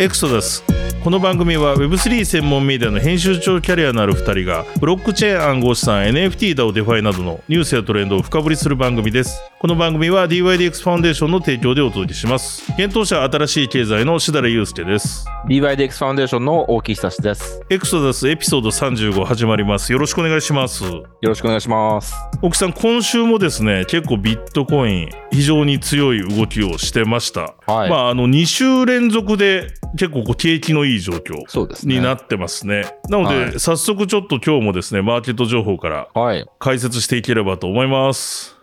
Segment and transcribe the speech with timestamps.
[0.00, 0.64] エクソダス。
[1.04, 9.42] この番組は Web3 専門メディアの編集長キャリアのある2人がブロックチェーン暗号資産 NFT DAO DeFi などのニュースやトレンドを深掘りする番組です。
[9.60, 17.60] この番組は DYDX ファンデーションの提供でお届けします検討者新しい経済のしだれゆうすけです DYDX ファンデーションの大木久志です。
[17.68, 22.14] エクソダスエピソード35始まりますよろしくお願いしますよろしくお願いします。
[22.40, 27.90] 大木さん今週もですね結構ビットコイン非常に強い動きをしてました、はい。
[27.90, 31.96] まああの2週連続で結構こう景気のいい状況そうですね。
[31.96, 32.84] になってますね。
[33.10, 36.46] なので、はい早速ちょっと今日もですね、マーケット情報からはい。
[36.58, 38.59] 解説していければと思います。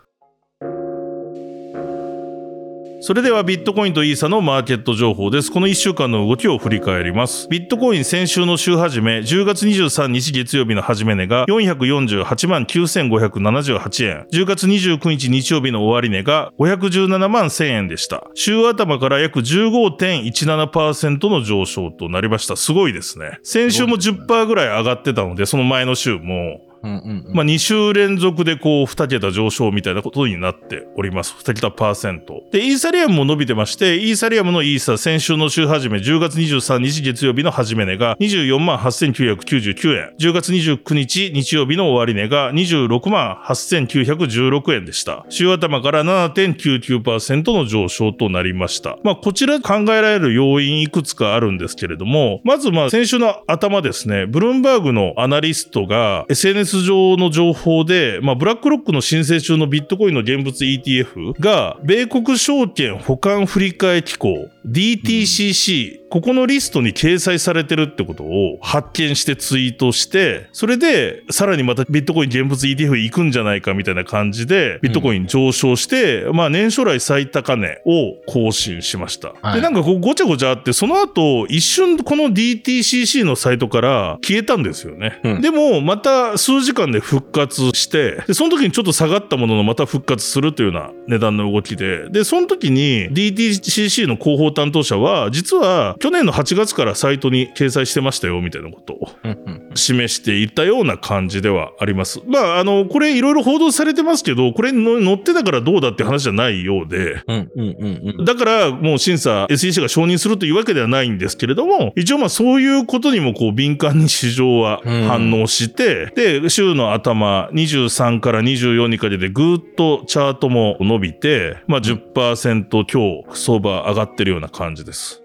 [3.00, 5.52] それではビットコインとイーサのマーケット情報です。
[5.52, 7.46] この1週間の動きを振り返ります。
[7.48, 14.26] ビットコイン先週の週始め、10月23日月曜日の始め値が448万9578円。
[14.32, 18.26] 10月29日日曜日の終値が517万1000円でした。
[18.34, 22.56] 週頭から約15.17%の上昇となりました。
[22.56, 23.38] すごいですね。
[23.44, 27.34] 先週も10%ぐらい上がってたので、その前の週も、うんうんうん。
[27.34, 31.34] まあ、2週連続でこう2桁上昇みたいなことになっております。
[31.38, 32.42] 2桁パーセント。
[32.52, 40.14] で、イーサリアムも伸びてまして、イーサリアムのイーサ先週の週始め10月23日月曜日の始め値が24万8999円。
[40.18, 45.24] 10月29日日曜日の終値が26万8916円でした。
[45.28, 48.98] 週頭から7.99%の上昇となりました。
[49.02, 79.34] まあ、こちら考えられる要因いくつかあるんですけれども、まずまあ先週の頭ですね、ブルームバーグのアナリストが SNS 上の情報で、まあ、ブラックロックの申請中のビットコインの現物 ETF が、米国証券保管振替機構 DTCC、ここのリストに掲載されてるってことを発見してツイートして、それでさらにまたビットコイン現物 ETF 行くんじゃないかみたいな感じで、ビットコイン上昇して、まあ年初来最高値を更新しました。
[79.42, 85.20] はいで、なんかこうごちゃごちゃあって、その後一瞬この DTCC のサイトから消えたんですよね。
[85.24, 102.20] うんでもまた数時間で復活して、で、その時にちょっと下がったもののまた復活するというような値段の動きで、で、その時に DTCC の広報担当者は、実は去年の8月からサイトに掲載してましたよ、みたいなことをうんうん示していたような感じではあります。
[102.26, 108.24] まあ、あの、これいろいろ報道されてますけど、これの載ってたからどうだって話じゃないようで、うんうんうんうん。
[108.24, 125.22] だからもう審査 SEC が承認するというわけではないんですけれども、一応まあそういうことにもこう敏感に市場は反応して、で、週の頭23から24にかけてぐーっとチャートも伸びて、まあ10%強相場上がってるような感じです。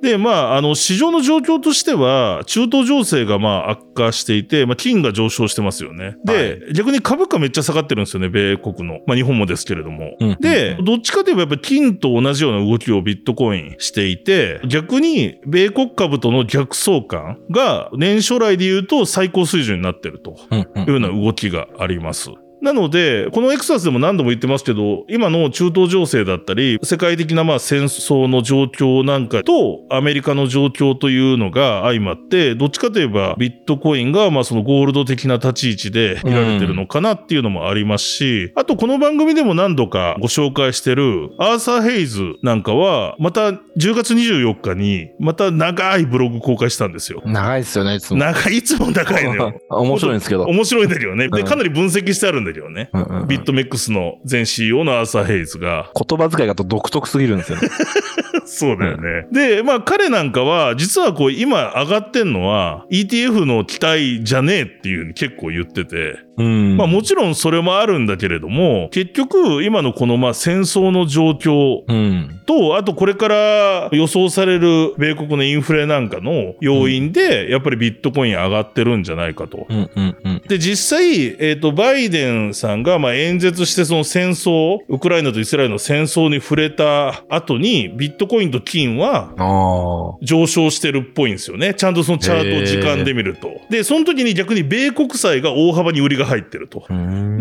[0.00, 6.16] で、まあ、あの、市場の状況としては、中東情勢がまあ悪化していて、まあ、金が上昇してますよね。
[6.24, 9.00] で、逆に株価めっちゃ下がってるんですよね、米国の。
[9.06, 10.16] まあ、日本もですけれども。
[10.20, 22.30] うんうんで、どっちかといえばやっぱ金と同じような動きをビットコインしていて、逆に米国株との逆相関が年初来で言うと最高水準になってるというような動きがあります。
[22.60, 47.22] なので、このエクサスでも何度も言ってますけど、今の中東情勢だったり、世界的なまあ戦争の状況なんかとアメリカの状況というのが相まって、どっちかといえばビットコインがまあそのゴールド的な立ち位置で見られてるのかなっていうのもありますし、あとこの番組でも何度かご紹介してるアーサー・ヘイズなんかは、また10月24日にまた長いブログ公開したんですよ。
[47.24, 48.18] 長いですよね、いつも。
[48.18, 49.60] 長い、いつも長いのよ。
[49.70, 50.44] 面白いんですけど。
[50.44, 51.28] 面白いんだけどね。
[51.28, 52.90] で、うんかなり分析してあるんだけどね。
[52.92, 55.90] うんうんうんビットメックスの前 CEO のアーサー・ヘイズが。
[55.94, 57.68] 言葉遣いがと独特すぎるんですよね。
[58.46, 59.26] そうだよね。
[59.32, 66.27] で、まあ彼なんかは、実はこう今上がってんのは ETF の期待じゃねえっていうふうに結構言ってて。
[66.38, 66.76] うん。
[66.76, 72.40] まあもちろんそれもあるんだけれども、結局今のこのまあ戦争の状況うん。
[72.46, 79.66] と、あとこれから予想される米国のインフレなんかの要因で、やっぱりビットコイン上がってるんじゃないかと。
[79.68, 80.42] うんうんうん。
[80.48, 90.16] で、実際、えっ、と、バイデンさんが、まあ、演説して、その戦争、ウクライナとイスラエルの戦争に触れた後に、ビットコインと金は。
[90.22, 91.74] 上昇してるっぽいんですよね。
[91.74, 93.60] ちゃんとそのチャートを時間で見ると。
[93.68, 96.86] で、その時に逆に米国債が大幅に売りが入ってると。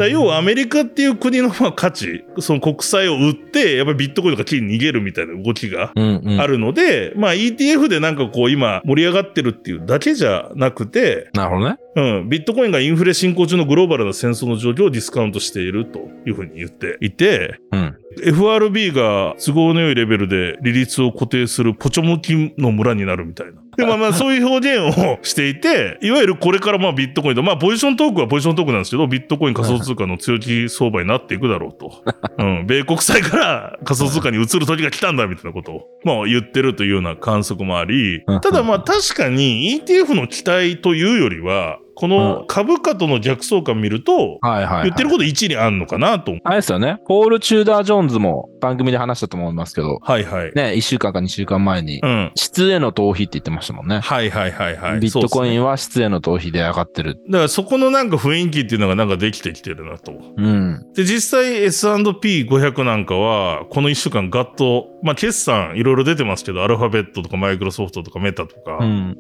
[0.10, 6.42] 要はアメリカっていう国のまあ価値、その国債を売って、やっぱりビットコインとか金に逃げるみたいな動きがうんうん。
[6.42, 11.78] あるので、まあ ETF でなんかこう今盛り上がってるっていうだけじゃなくて、なるほどね。
[11.95, 17.98] うん、ビットコインがインフレ進行中のグローバルな戦争の状況をディスカウントしているというふうに言っていて、うん。
[18.24, 23.62] FRB が都合の良いレベルで利率を固定するポチョムキの村になるみたいな。
[23.78, 32.04] でまあまあそういう表現をしていて、いわゆるこれからまあビットコインと、まあポジショントークはポジショントークなんですけど、ビットコイン仮想通貨の強気相場になっていくだろうと。
[32.40, 32.66] うん。
[32.66, 44.84] 米国債から仮想通貨に移る時が来たんだみたいなことを、まあ言ってるというような観測もあり、ただまあ確かに ETF の期待というよりは、この株価との逆相関見ると、はいはい、はい。
[44.84, 46.38] 言ってること一理あんのかなと。
[46.44, 47.00] あれですよね。
[47.08, 50.52] ポール・チューダー・ジョーンズも番組で話したと思いますけど、はいはい。
[50.54, 52.32] ね、1週間か2週間前にう、ん。
[52.36, 54.00] 質への逃避って言ってましたもんね。
[54.00, 55.00] はいはいはいはい。
[55.00, 57.19] ビットコインは質への逃避で上がってる。
[57.30, 60.14] だからそこのなんか雰囲気っていうのがなんかできてきてるなと。
[60.38, 60.86] うん。
[60.94, 69.18] で、実際 S&P500 なんかは、この1週間ガッと、まあ決算いろいろ出てますけど、アルファベットとかマイクロソフトとかメタとか、うん、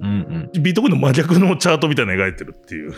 [0.53, 2.93] うん、ビットコインの真逆のチャートみたいなの描いてるっていう。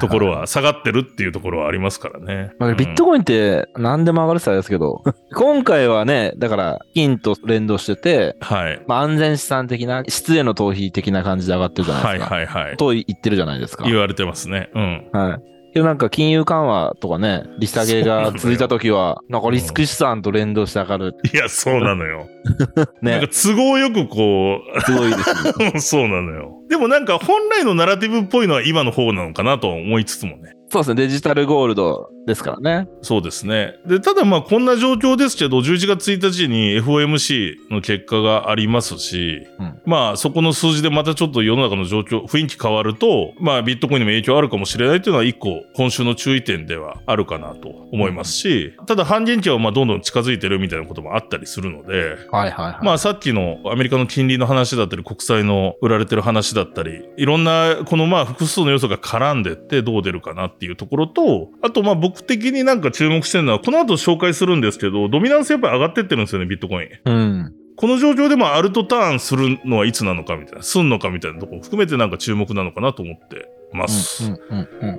[0.00, 2.52] ところは、下がってるっていうところはありますからね。
[2.60, 5.02] まあ、ビットコインって何でも上がるってあれですけど、
[5.34, 8.80] 今回はね、だから金と連動してて、はい。
[8.86, 12.34] まあ、安全資産的な、質への逃避的な感じで上がってるじゃないはいですか。
[12.36, 12.76] はいはい。
[12.76, 13.84] と言ってるじゃないですか。
[13.84, 14.70] 言われてますね。
[14.74, 15.08] うん。
[15.12, 15.57] はい。
[15.72, 21.14] けどなんか金融緩和とかね、利下げが続いた時は、なんかリスク資産と連動して上がる。
[21.32, 22.26] いや、そうなのよ。
[23.02, 23.28] なんねか。
[23.28, 25.72] 都合よくこすごいですね。
[25.74, 26.52] う、 そうなのよ。
[26.68, 30.54] でもなんか本来のナラティブっぽいのは今の方なのかなと思いつつもね。
[30.70, 30.94] そうですね。
[30.96, 32.88] デジタルゴールドですからね。
[33.00, 33.74] そうですね。
[33.86, 52.84] で、ただまあこんな状況ですけど、11月1日に FOMC の結果がありますし、うんまあそこの数字でまたちょっと世の中の状況、雰囲気変わると、まあビットコインにも影響あるかもしれないというのは一個今週の注意点ではあるかなと思いますし、ただ半減期はまあどんどん近づいてるみたいなこともあったりするので、はいはいはい。
[52.84, 66.88] まあさっきのアメリカの金利の話だったり、国債の売られてる話だったり、いろんなこのまあ複数の要素が絡んでってどう出るかなっていうところと、あとまあ僕的になんか注目してるのは、この後紹介するんですけど、ドミナンスやっぱり上がってってるんですよね、ビットコイン。
[67.04, 67.54] うん。
[67.76, 74.30] この状況でもアルトターンするのはいつなのかみたいな、すんのかみたいなところも含めてなんか注目なのかなと思ってます。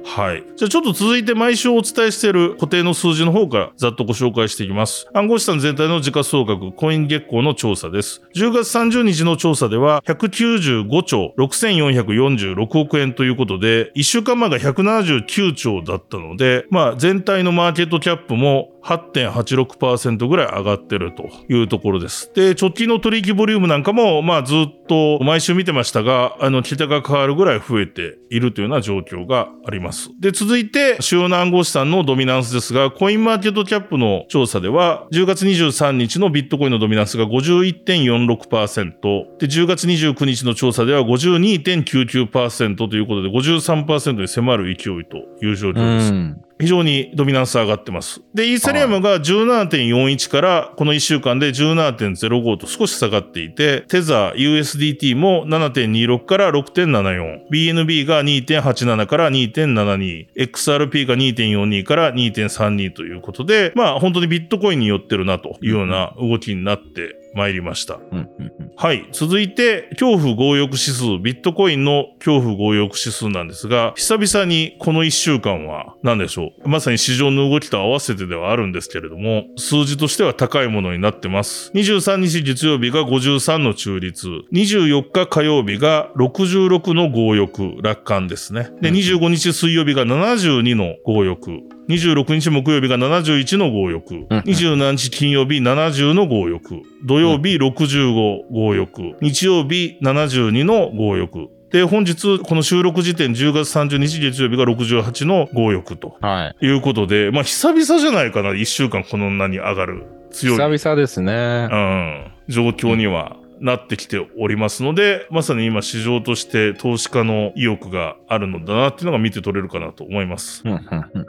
[0.04, 0.44] はい。
[0.56, 5.08] じゃあちょっと続いて毎週お伝えしている固定の数字の方からざっとご紹介していきます。
[5.14, 8.22] 暗号資産全体の時価総額、コイン月光の調査です。
[8.36, 22.32] 10月30日の調査では、195兆6446億円ということで、1週間前が179兆だったので、まあ全体のマーケットキャップも8.86%ぐらい上がってるというところです。
[22.34, 30.10] で、直近の取引ボリュームなんかも、まあずっと毎週見てましたが、あの、桁が変わるぐらい増えているというような状況があります。
[30.20, 46.14] で、続いて、主要な暗号資産のドミナンスですが、コインマーケットキャップの調査では、10月23日のビットコインのドミナンスが51.46%、で、10月29日の調査では52.99%ということで、53%に迫る勢いという状況です。
[46.60, 48.22] 非常にドミナンス上がってます。
[48.34, 67.96] で、イーサリアムが17.41からこの1週間で17.05と少し下がっていて、テザー USDT も7.26から6.74、BNB が2.87から2.72、XRP が2.42から2.32ということで、まあ本当にビットコインに寄ってるなというような動きになってまいりました。
[67.96, 68.69] うんうんうん。
[68.82, 69.10] はい。
[69.12, 76.70] 続いて、恐怖強欲指数、ビットコインの恐怖強欲指数なんですが、久々にこの1週間は何でしょう？
[76.70, 81.74] まさに市場の動きと合わせてではあるんですけれども、数字としては高いものになってます。
[81.76, 88.70] 23日月曜日が53の中立、24日火曜日が66の強欲、楽観ですね。
[88.82, 101.48] で、うん25日水曜日が72の強欲、26日木曜日が71の強欲、うん27日金曜日70の強欲、土曜日65強欲、日曜日72の強欲。
[101.72, 106.66] で、本日、この収録時点10月30日月曜日が68の強欲とはい。
[106.66, 111.70] いうことで、まあ久々じゃないかな、1週間こんなに上がる強い、久々ですね。
[111.72, 120.64] うん、状況にはなってきておりますので、まさに今市場として投資家の意欲があるのだなっていうのが見て取れるかなと思います。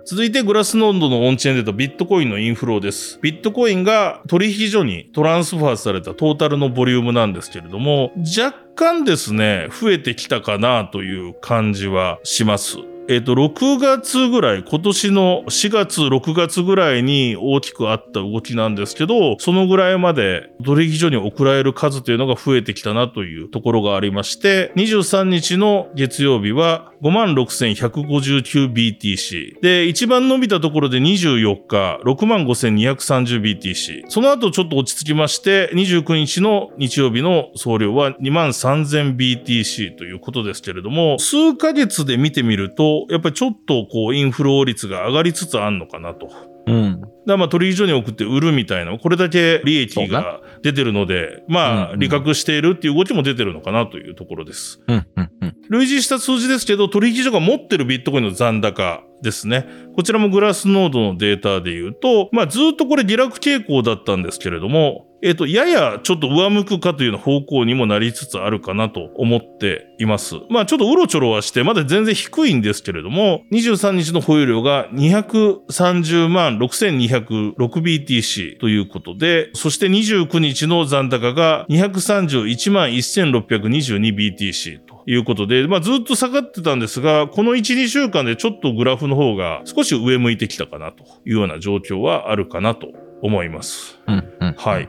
[0.07, 3.19] 続いてグラスノードのオンチェーンデータビットコインのインフローです。
[3.23, 12.90] ビットコインが取引所にトランスファーされたトータルのボリュームなんですけれども、若干ですね、増えてきたかなという感じはします。
[13.11, 29.61] えっ、と、6月ぐらい、今年の4月、6月ぐらいに大きくあった動きなんですけど、そのぐらいまで取引所に送られる数というのが増えてきたなというところがありまして、23日の月曜日は 56,159BTC。
[29.61, 34.05] で、一番伸びたところで24日、65,230BTC。
[34.09, 46.29] その後ちょっと落ち着きまして、29日の日曜日の総量は 23,000BTC ということですけれども、数ヶ月で見てみると、やっぱりちょっとこうインフロー率が上がりつつあるのかなと。
[46.67, 47.01] うん。
[47.27, 54.81] だまあ取引所に送って売るみたいな、これだけ利益が出てるので、まあ、利確しているっていう動きも出てるのかなというところです。
[54.87, 55.57] うん、うん、うん。
[55.69, 59.67] 類似した数字ですけど、取引所が持ってるビットコインの残高ですね。
[59.95, 70.37] こちらもグラスノードのデータで言うと、まあずっとこれ下落傾向だったんですけれども、えっ、と、ややちょっと上向くかというような方向にもなりつつあるかなと思っています。
[70.49, 92.89] まあちょっとうろちょろはして、まだ全然低いんですけれども、23日の保有量が230万 6206BTC ということで、そして29日の残高が231万 1622BTC ということで、まあずっと下がってたんですが、この1、2週間でちょっとグラフの方が少し上向いてきたかなというような状況はあるかなと
[93.23, 93.99] 思います。
[94.07, 94.55] うん、うん。
[94.57, 94.89] はい。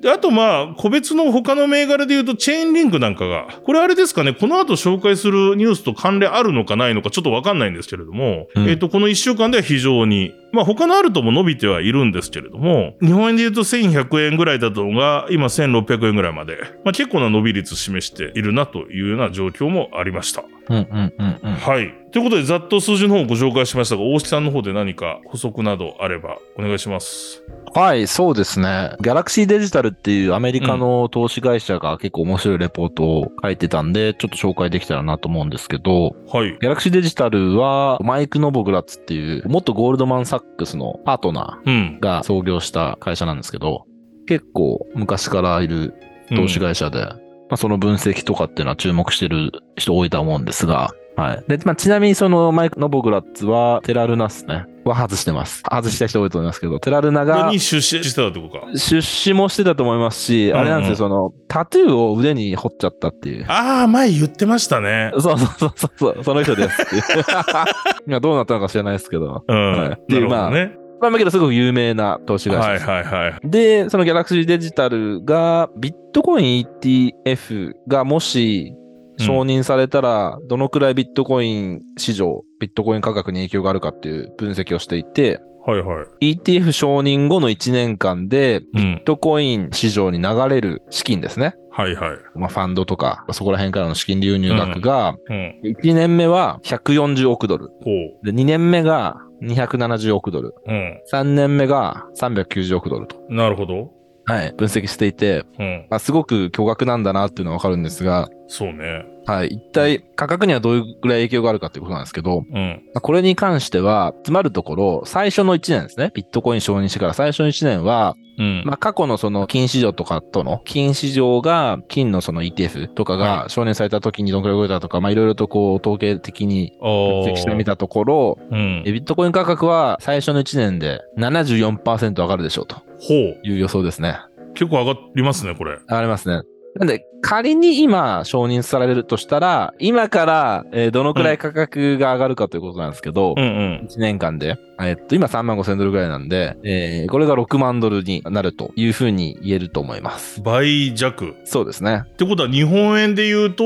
[0.00, 20.44] で、あとまあ、個別の他の銘柄で言うと、チェーンリンクなんかが、これあれですかね、この後紹介するニュースと関連あるのかないのかちょっとわかんないんですけれども、うんえっ、と、この1週間では非常に、まあ他のあるとも伸びてはいるんですけれども、日本円で言うと1100円ぐらいだったのが、今1600円ぐらいまで、まあ結構な伸び率示しているなというような状況もありました。
[20.68, 21.52] うん、うん、うん、うん。
[21.54, 21.94] はい。
[22.12, 27.42] ということで、ざっと数字の方をご紹介しましたが、大木さんの方で何か補足などあればお願いします。
[27.74, 28.96] はい、そうですね。
[29.02, 36.52] ギャラクシーデジタルっていうアメリカの投資会社が結構面白いレポートを書いてたんで、ちょっと紹介できたらなと思うんですけど、はい。
[36.52, 42.00] ギャラクシーデジタルはマイク・ノボグラッツっていう元ゴールドマン・サックスのパートナうんー。
[42.00, 43.84] が創業した会社なんですけど、
[44.26, 45.94] 結構昔からいる
[46.34, 47.14] 投資会社で、ま
[47.52, 51.44] あ、その分析とかっていうのは注目してる人多いと思うんですが、はい。
[51.48, 54.66] で、まあ、ちなみにそのマイク・ノボグラッツはテラルナっすね。
[54.90, 55.62] は外してます。
[55.70, 58.78] 外した人多いと思いますけど、テラルナがに出資してたってことか。
[58.78, 63.44] 出資もしてたと思いますし、あれなんですよ、その、タトゥーを腕に彫っちゃったっていう。
[63.48, 65.12] ああ、前言ってましたね。
[65.18, 67.02] そうそうそうそうそう、その人ですっていう。
[68.06, 69.44] 今どうなったのか知らないですけど。
[69.46, 69.72] うん。
[69.72, 70.72] はいなるほどね。
[71.00, 72.88] まあ、だけどすごく有名な投資会社はいです。
[72.88, 73.40] はいはい。
[73.44, 78.74] で、そのギャラクシーデジタルが、ビットコイン ETF がもし
[79.18, 86.34] 承認されたら、どのくらいビットコイン市場、ビットコイン価格に影響があるかっていう分析をしていて、はいはい。
[86.34, 89.04] ETF 承認後の1年間で、うんビッ。
[89.04, 91.54] トコイン市場に流れる資金ですね。
[91.72, 92.18] はいはい。
[92.36, 95.60] まあ、ファンドとか、そこら辺からの資金流入額が、うん。
[95.64, 97.68] 1年目は140億ドル。
[97.82, 97.90] ほ
[98.22, 100.54] で、2年目が270億ドル。
[100.66, 100.72] う。
[100.72, 101.00] うん。
[101.12, 103.16] 3年目が390億ドルと。
[103.28, 103.90] なるほど。
[104.26, 104.52] はい。
[104.56, 105.86] 分析していて、うん。
[105.88, 109.04] まあ、すごく巨額なんだなっていうのはわかるんですが、そうね。
[109.26, 109.48] はい。
[109.48, 112.82] 一体価格にはどういうぐらい影響があるかっていうことなんですけど、うん。
[112.94, 116.12] まあこれに関しては、つまるところ、最初の1年ですね。
[116.14, 118.62] ビットコイン承認してから最初の1年は、うん。
[118.66, 128.92] まあ、過去のその金市場とかとの、金市場が、金のその ETF とかが承認された時にどのくらい動いたとか、まあ、いろいろとこう、統計的にあ分析してみたところ、うんえ。
[128.92, 133.40] ビットコイン価格は最初の1年で74%上がるでしょうとほう。
[133.42, 134.18] いう予想ですね。
[134.54, 135.72] 結構上がりますね、これ。
[135.88, 136.42] 上がりますね。
[136.78, 143.46] なんで、仮に今承認されるとしたら、今から、えーどのくらい価格が上がるかということなんですけど、うんう
[143.84, 143.88] ん。
[143.88, 150.42] 1年間で、えっと、今3万5千ドルぐらいなんで、えーこれが6万ドルになるというふうに言えると思います。
[150.42, 151.34] 倍弱。
[151.44, 152.02] そうですね。
[152.04, 153.64] ってことは日本円で言うと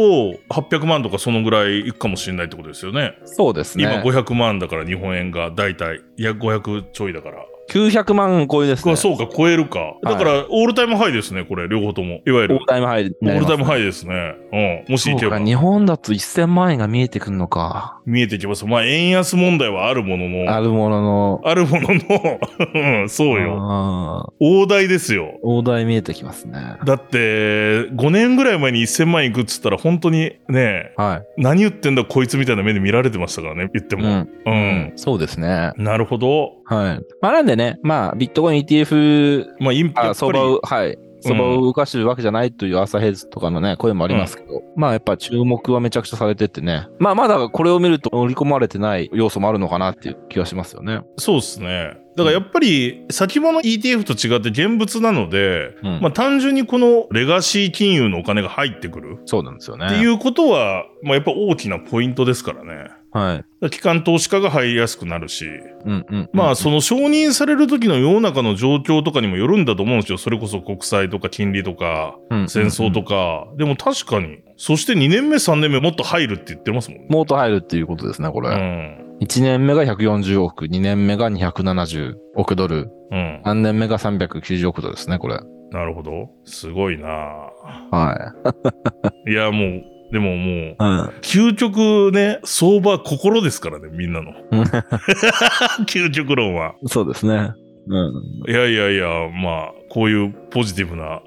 [0.48, 3.18] 800万とかそのぐらいいくかもしれないってことですよね。
[3.24, 3.84] そうですね。
[3.84, 6.00] 今500万だから日本円が大体。
[6.16, 7.44] いや、500ちょいだから。
[7.70, 8.96] 900万超えですね。
[8.96, 9.94] そうか、超えるか。
[10.02, 12.20] だから、オールタイムハイですね、これ、両方とも。
[12.26, 12.66] いわゆるオール。
[12.66, 14.34] タイムハイにオールタイムハイですね。
[14.52, 14.92] うん。
[14.92, 15.38] もしいけば。
[15.38, 17.99] 日本だと1000万円が見えてくるのか。
[18.10, 18.66] 見えてきます。
[18.66, 20.52] まあ、円安問題はあるものの。
[20.52, 21.40] あるものの。
[21.44, 22.40] あるものの、
[22.74, 24.32] うんそうよ。
[24.40, 25.38] 大台ですよ。
[25.42, 26.76] 大台見えてきますね。
[26.84, 31.42] だって、5年ぐらい前に1000万円いくっつったら、本当にね、はい。
[31.42, 34.02] 何言ってんだこいつみたいな目で見られてましたからね、言っても。
[34.02, 34.28] うん。
[34.46, 34.92] うん。
[34.96, 35.72] そうですね。
[35.76, 36.52] なるほど。
[36.64, 37.00] はい。
[37.20, 40.98] まあなんでね、まあビットコイン ETF、まあ、インやあっぱり相場を、はい。
[41.20, 46.88] 相場を動かしてるわけじゃないという朝ヘッズとかのね、声もありますけど、まあやっぱ注目はめちゃくちゃされててね。
[46.98, 51.00] まあまだこれを見ると織り込まれてない要素もあるのかなっていう気がしますよね。
[51.16, 51.96] そうですね。
[52.16, 59.86] だからやっぱり先物 ETF と違って現物なので、うんまあ単純にこのレガシー金融のお金が入ってくるそうなんですよね。
[59.86, 62.90] っていうことは、まあやっぱ大きなポイントですからね。
[63.12, 63.70] はい。
[63.70, 65.46] 機関投資家が入りやすくなるし、
[65.84, 66.30] うんうん。
[66.32, 70.18] まあその承認される時の世の中の状況とかにもよるんだと思うんですよ。
[70.18, 73.48] それこそ国債とか金利とかうん戦争とか。
[73.56, 74.38] でも確かに。
[74.62, 77.06] そして2年目3年目もっと入るって言ってますもんね。
[77.08, 78.50] もっと入るっていうことですね、これ。
[78.50, 79.16] うん。
[79.22, 83.42] 1年目が140億、2年目が270億ドル、うん。
[83.42, 85.40] 3年目が390億ドルですね、これ。
[85.70, 86.28] なるほど。
[86.44, 88.34] すごいなは
[89.26, 90.70] いや、もう、でももう、い。
[90.72, 90.76] うん。
[91.22, 94.32] 究極ね、相場は心ですからね、みんなの。
[95.88, 96.74] 究極論は。
[96.84, 97.54] そうですね。
[97.88, 98.52] うん。
[98.52, 99.08] いやいやいや、
[99.42, 101.22] まあ、こういうポジティブな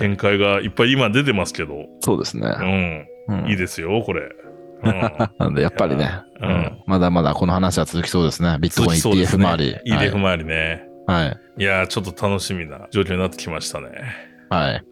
[0.00, 2.48] 見解がいっぱい今出てますけど、そうですね。
[2.48, 3.06] うん。
[3.28, 4.22] うんいいですよ、これ。
[4.82, 6.10] うんなんで、やっぱりね、
[6.40, 8.56] うん、まだまだこの話は続きそうですね。
[8.60, 9.76] ビットコイン ETF ね周り。
[9.86, 10.88] ETF 周りね。
[11.06, 11.24] はい。
[11.26, 11.38] はい。
[11.58, 13.90] いやー、ちょっと楽しみな状況になってきましたね。
[14.48, 14.84] はい。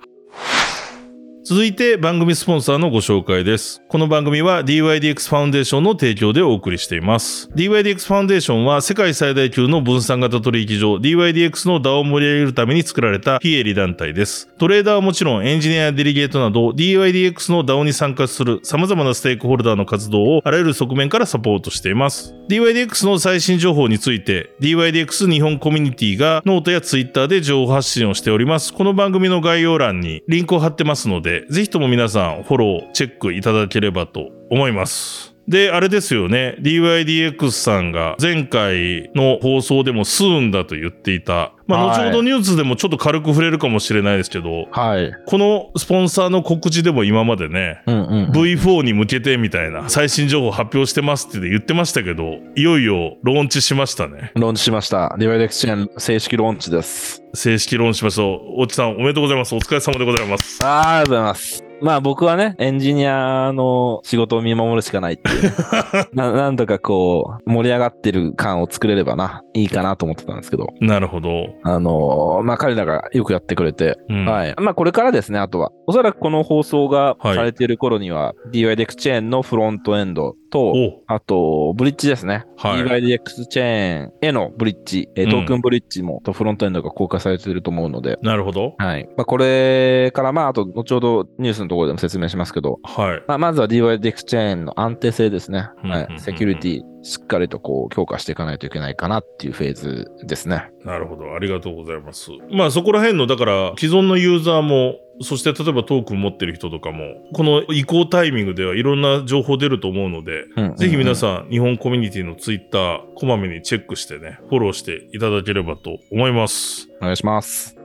[1.48, 3.80] 続いて番組スポンサーのご紹介です。
[3.88, 7.48] この番組は DYDX ファウンデーションの提供でお送りしています。
[7.54, 14.50] DYDX ファウンデーションは世界最大級の分散型取引所 DYDX の DAO を盛り上げるために作られた非営利団体です。
[14.58, 22.34] トレーダーはもちろんエンジニアやデリゲートなど DYDX の DAO に参加する様々なステークホルダーの活動をあらゆる側面からサポートしています。
[22.50, 28.74] DYDX の最新情報について DYDX 日本コミュニティがノートやツイッターで情報発信をしております。
[28.74, 35.37] この番組の概要欄にリンクを貼ってますので、ぜひとも皆さんフォロー、チェックいただければと思います。
[35.48, 36.56] で、あれですよね。
[36.60, 41.54] DYDX さんが前回の放送でもスーンだと言っていた。
[41.66, 45.12] まあ、はい後ほどニュースでもちょっと軽く触れるかもしれないですけど、はい。
[45.26, 48.30] このスポンサーの告知でも今までね、うんうんうん。
[48.30, 54.32] V4 に向けてみたいな最新情報発表してますって言ってましたけど、いよいよローンチしましたね。
[54.34, 55.16] ローンチしました。
[55.18, 57.22] ディバイドエクスチェーン正式ローンチです。
[57.32, 58.22] 正式ローンチしました。
[58.22, 59.54] 大地さんおめでとうございます。
[59.54, 60.58] お疲れ様でございます。
[60.62, 61.67] ありがとうございます。
[61.80, 65.50] まあ僕はね、エンジニアの仕事を見守るしかないっていうね、
[66.12, 71.30] ななんとかこう、盛り上がってる感を作れればな、いいかなと思ってたんですけど、なるほど。
[71.62, 74.54] あのーまあ彼らがよくやってくれて、うんはい。
[74.60, 75.70] まあこれからですね、あとは。
[75.86, 82.44] おそらくこの放送がはいされている頃には、DYDX チェーンのフロントエンドと、おあと、ブリッジですね。
[82.56, 88.74] はい DYDX チェーンへのブリッジ、えーうんトークンブリッジも、とフロントエンドが公開されていると思うので、なるほど。
[88.78, 89.06] はい。
[89.16, 93.22] まあ、これから、まあ、あと、後ほどニュースのところでも説明しますけど、はい。
[93.26, 95.68] まあ、まずは DYDX チェーンの安定性ですね。
[95.84, 96.20] うんうんうんはい。
[96.20, 100.70] セキュリティ、しっかりとこう、強化していかないといけないかなっていうフェーズですね。
[100.84, 101.34] なるほど。
[101.34, 102.30] ありがとうございます。
[102.50, 111.16] まあそこら辺の、だから既存のユーザーも、そして例えばトークン持ってる人とかも、この移行タイミングではいろんな情報出ると思うので、うんぜひ皆ん。
[111.16, 116.88] さん、日本コミュニティのツイッター、こまめにチェックしてね、フォローしていただければと思います。
[117.00, 117.76] お願いします。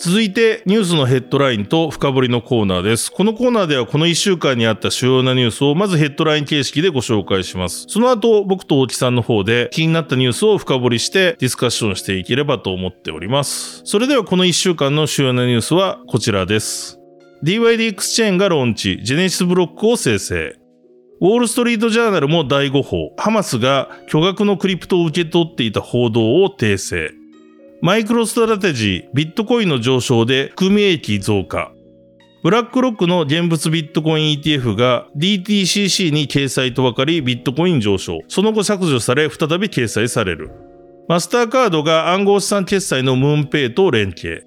[0.00, 3.10] 続いて、ニュースのヘッドラインと深掘りのコーナーです。
[3.10, 7.86] このコーナーではこの1週間にあった主要なニュースをまずヘッドライン形式でご紹介します。
[7.88, 13.82] その後、僕と大木さんの方で気になったニュースを深掘りしてディスカッションしていければと思っております。
[13.84, 17.00] それではこの1週間の主要なニュースはこちらです。
[17.42, 20.54] DYDX チェーンがローンチ、ジェネシスブロックを生成。
[21.20, 27.17] ウォールストリートジャーナルも第5報、ハマスが巨額のクリプトを受け取っていた報道を訂正。
[27.80, 31.70] マイクロストラテジー、ビットコインの上昇で含み益増加。
[32.42, 38.18] ブラックロックの現物ビットコイン ETF が DTCC に掲載と分かりビットコイン上昇。
[38.26, 40.50] その後削除され再び掲載される。
[41.08, 44.44] マスターカードが暗号資産決済のムーンペイと連携。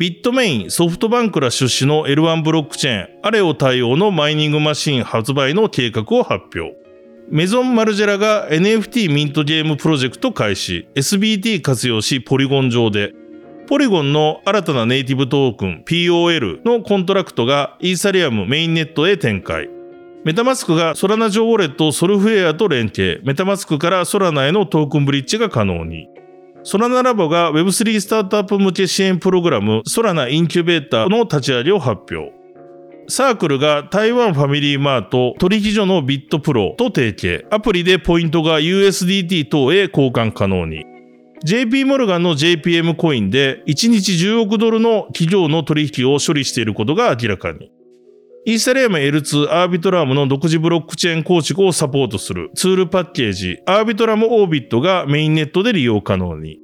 [0.00, 6.83] ビットメイン、ソフトバンクら出資の L1 ブロックチェーン、アレオ対応のマイニングマシン発売の計画を発表。
[7.30, 13.14] メゾンマルジェラが NFT ミントゲームプロジェクト開始、SBT 活用しポリゴン上で、
[13.66, 19.70] ポリゴンの新たなネイティブトークン POL のコントラクトがイーサリアムメインネットへ展開。
[20.24, 26.08] メタマスクがソラナ上ウォレットソルフェアと連携、メタマスクからソラナへのトークンブリッジが可能に。
[26.62, 32.43] ソラナラボが Web3 スタートアップ向け支援プログラムソラナインキュベーターの立ち上げを発表。
[33.08, 37.46] サークルが台湾ファミリーマート取引所のビットプロと提携。
[37.50, 40.84] アプリでポイントが USDT 等へ交換可能に。
[41.44, 47.70] JP モルガンの JPM コインで1日10億ドルの企業の取引を処理していることが明らかに。
[48.46, 56.63] イーサリアム L2 アービトラムの独自ブロックチェーン構築をサポートするツールパッケージアービトラムオービットがメインネットで利用可能に。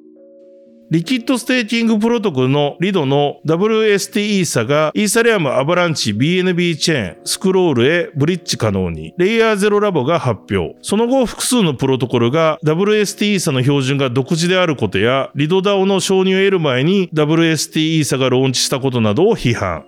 [0.91, 10.77] リキッドステーキングプロトコルのリドの WST イーサがイーサリアムアバランチ BNB チェーンスクロールへブリッジ可能にレイヤーゼロラボが発表。
[10.83, 19.85] その後複数のプロトコルが WST イーサの標準が独自であることやリド DAO の承認を得る前に WST イーサがローンチしたことなどを批判。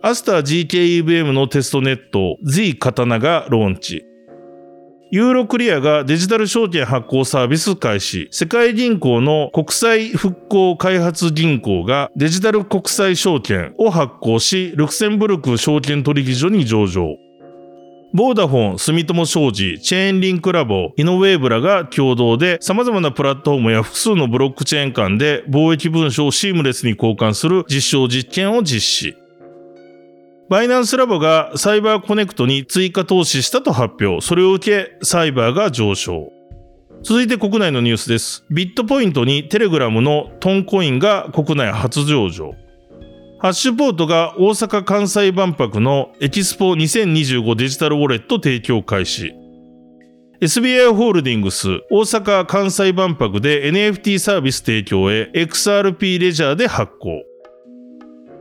[0.00, 4.06] アスター zkEVM のテストネット Z 刀がローンチ。
[5.14, 8.26] ユーロクリアがデジタル証券発行サービス開始。
[8.32, 17.16] 世界銀行の国際復興開発銀行がデジタル国際証券を発行し、ルクセンブルク証券取引所に上場。
[18.12, 29.23] ボーダフォン、住友商事、チェーンリンクラボ、イノウェーブらが共同で様々なプラットフォームや複数のブロックチェーン間で貿易文書をシームレスに交換する実証実験を実施。
[30.50, 34.20] バイナンスラボがサイバーコネクトに追加投資したと発表。
[34.20, 36.30] それを受け、サイバーが上昇。
[37.02, 38.44] 続いて国内のニュースです。
[38.50, 42.54] ビットポイントにテレグラムのトンコインが国内初上場。
[43.40, 49.34] ハッシュポートが大阪・関西万博のエキスポ2025デジタルウォレット提供開始。
[50.40, 57.22] SBI ホールディングス大阪・関西万博で NFT サービス提供へ XRP レジャーで発行。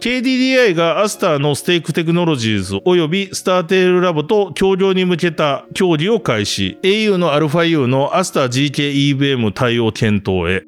[0.03, 6.77] KDDI がアスターのステークテクノロジーズ及びスターテールラボと協業に向けた協議を開始。
[6.83, 10.65] au の αU のアスター GKEVM 対応検討へ。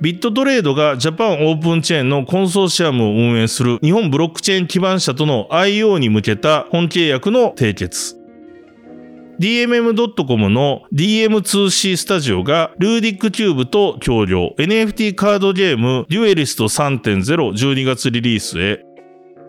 [0.00, 8.19] ビットトレードがジャパンオープンチェーンのコンソーシアムを運営する日本ブロックチェーン基盤社との IO に向けた本契約の締結。
[9.40, 14.54] DMM.com の DM2C スタジオがルーディックキューブと協業。
[14.58, 18.84] NFT カードゲームデュエリスト3.012月リリースへ。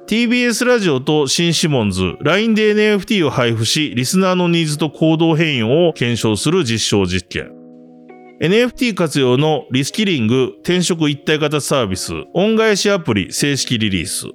[0.08, 7.52] TBS ラジオと新シモンズ LINE で NFT を配布しリスナーのニーズと行動変容を検証する実証実験。
[8.42, 14.28] NFT 活用のリスキリング転職一体型サービス恩返しアプリ正式リリース。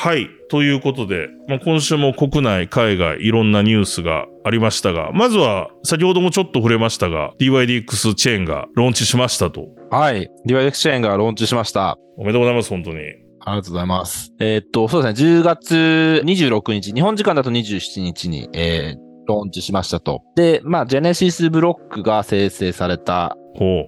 [0.00, 0.30] はい。
[0.48, 9.66] ということで、まあ、今週も国内、海外、いろんなニュースがありましたが、まずは、先ほどもちょっと触れましたが、DYDX チェーンがローンチしましたと。
[9.90, 10.30] はい。
[10.46, 11.96] DYDX チェーンがローンチしました。
[12.16, 12.98] おめでとうございます、本当に。
[12.98, 14.32] ありがとうございます。
[14.38, 20.22] えーっと、そうですね、10月26日、日本時間だと27日に、えーローンチしましたと。
[20.36, 23.36] で、まあ、ジェネシスブロックが生成された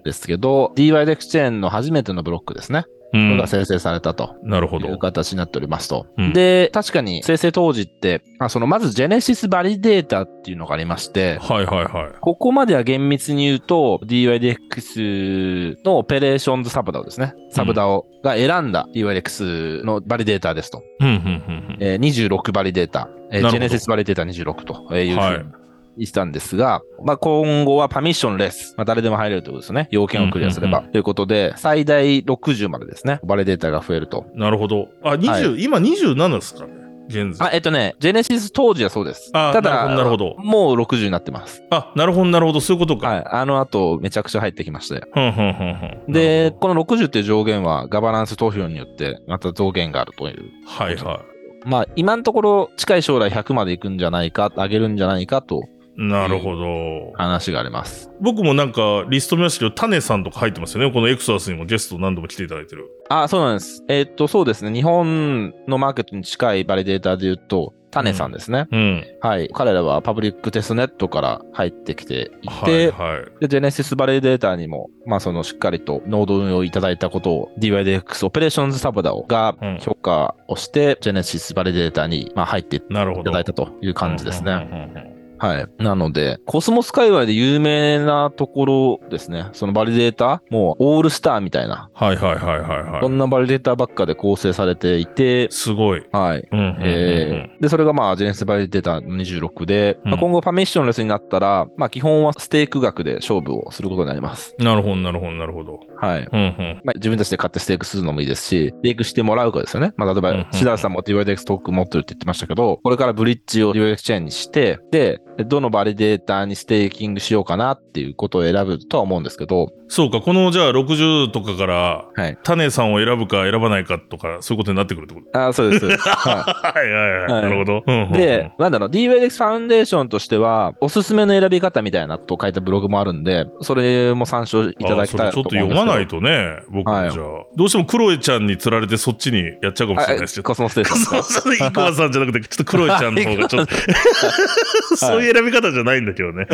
[0.04, 2.84] ですけど、DYDX チェーンの初めてのブロックですね。
[3.12, 3.18] う。
[3.18, 3.46] うんが。
[3.46, 4.36] 生成されたと。
[4.42, 4.88] なるほど。
[4.88, 6.06] いう形になっておりますと。
[6.16, 12.12] うんで、確かに生成当時って、あそのまずジェネシスバリデータっていうのがありまして、はいはいはい。
[12.20, 17.34] ここまでは厳密に言うと DYDX のオペレーションズサブダオですね。
[17.50, 20.82] サブダオが選んだ DYDX のバリデータですと。
[21.00, 25.20] うん、うん、うんえー26バリデータ、えジェネシスバリデータ26といううん。
[25.20, 25.59] ふうに
[26.00, 26.04] はい。
[26.04, 29.88] 言ってたんですが、まあ、今後はパミッションレス、まあ、誰でも入れるということですね。
[29.90, 30.82] 要件をクリアすれば。
[30.82, 33.20] ということで、最大60までですね。
[33.24, 34.26] バリデータが増えると。
[34.34, 34.88] なるほど。
[35.02, 37.48] あ、20、今27ですかね現在。
[37.48, 39.30] あ、えっとね、ジェネシス当時はそうです。
[39.34, 41.62] あただ、なるほどもう60になってます。
[41.70, 42.60] あ、なるほど、なるほど。
[42.60, 43.08] そういうことか。
[43.08, 43.24] はい。
[43.26, 45.02] あの後、めちゃくちゃ入ってきまして。
[45.12, 45.74] ふんふんふん
[46.06, 46.12] ふん。
[46.12, 50.50] で、この60っていう上限はガバナンス投票によってまた増減があるという。
[50.66, 51.20] はいは
[51.64, 55.79] まあ、今のところ近い将来100まで行くんじゃないか、上げるんじゃないかとい。
[55.96, 57.12] なるほど。
[57.14, 58.10] 話があります。
[58.20, 60.92] 僕もなんかリスト見ましたけど、タネさんとか入ってますよね。
[60.92, 62.88] このエクソアスにもゲスト何度も来ていただいてる。
[63.08, 63.84] あ、そうなんです。
[63.88, 64.72] えーっと、そうですね。
[64.72, 68.68] 日本のマーケットに近いバリデータで言うと、タネさんですね。
[68.70, 69.04] うん。
[69.20, 69.50] はい。
[69.52, 73.40] 彼らはパブリックテストネットから入ってきていはいて、はい。
[73.40, 82.80] で、ジェネシスバリデータにも、まあ、そのしっかりとノード運用をいただいたことを DYDX オペレーションズサブダオがうん評価をして、ジェネシスバリデータに、まあ、入ってい。
[82.80, 85.09] ただいたという感じですね。
[85.40, 85.66] はい。
[85.82, 89.46] なので、コスモス界隈で有名なところですね。
[89.52, 93.00] そのバリデータ、もうオールスターみたいな、はいはいはいはいはい。
[93.02, 96.02] そんなバリデータばっかで構成されていて、すごい。
[96.12, 96.48] はい。
[96.52, 104.54] うんうんうんうんえーで、それがまあ、ジェネシスバリデータ26で、まあうん今後パミッションレスになったら、まあ、基本はステーク額で勝負をすることになります。
[104.58, 105.80] なるほどなるほどなるほど。
[105.96, 106.28] はい。
[106.30, 106.80] うんうん。
[106.84, 109.92] まあ、自分たちで買ってステークするのもいいですし、ステークしてもらうかですよね。
[109.96, 122.38] まあ、例えば、シダーさんも DYDX トークン持ってるって言ってましたけど、これからブリッジを DYDX チェーンにして、で、どのバリデータにステーキングしようかなっていうことを選ぶとは思うんですけど、そうか、このじゃあ60とかから、はい。
[122.44, 125.36] タネさんを選ぶか選ばないかとか、そういうことになってくるってこと？
[125.36, 125.86] ああ、そうです。
[125.90, 127.22] ははいはいはい。
[127.22, 127.82] はいなるほど。
[127.84, 128.12] うん。
[128.12, 137.10] で、、なんだろう、DYDX ファウンデーションとしては、おすすめの選び方みたいなことを書いたブログもあるんで、それも参照いただきたいちょっと読まないとね、僕じゃあ。
[137.56, 140.46] どうしてもクロエちゃんに釣られてそっちにやっちゃうかもしれないですけど。
[140.46, 143.74] あコスモステーションですか そうそう、イクワさんじゃなくて、ちょっとクロエちゃんの方がちょっと、
[144.96, 146.46] そういう選び方じゃないんだけどね。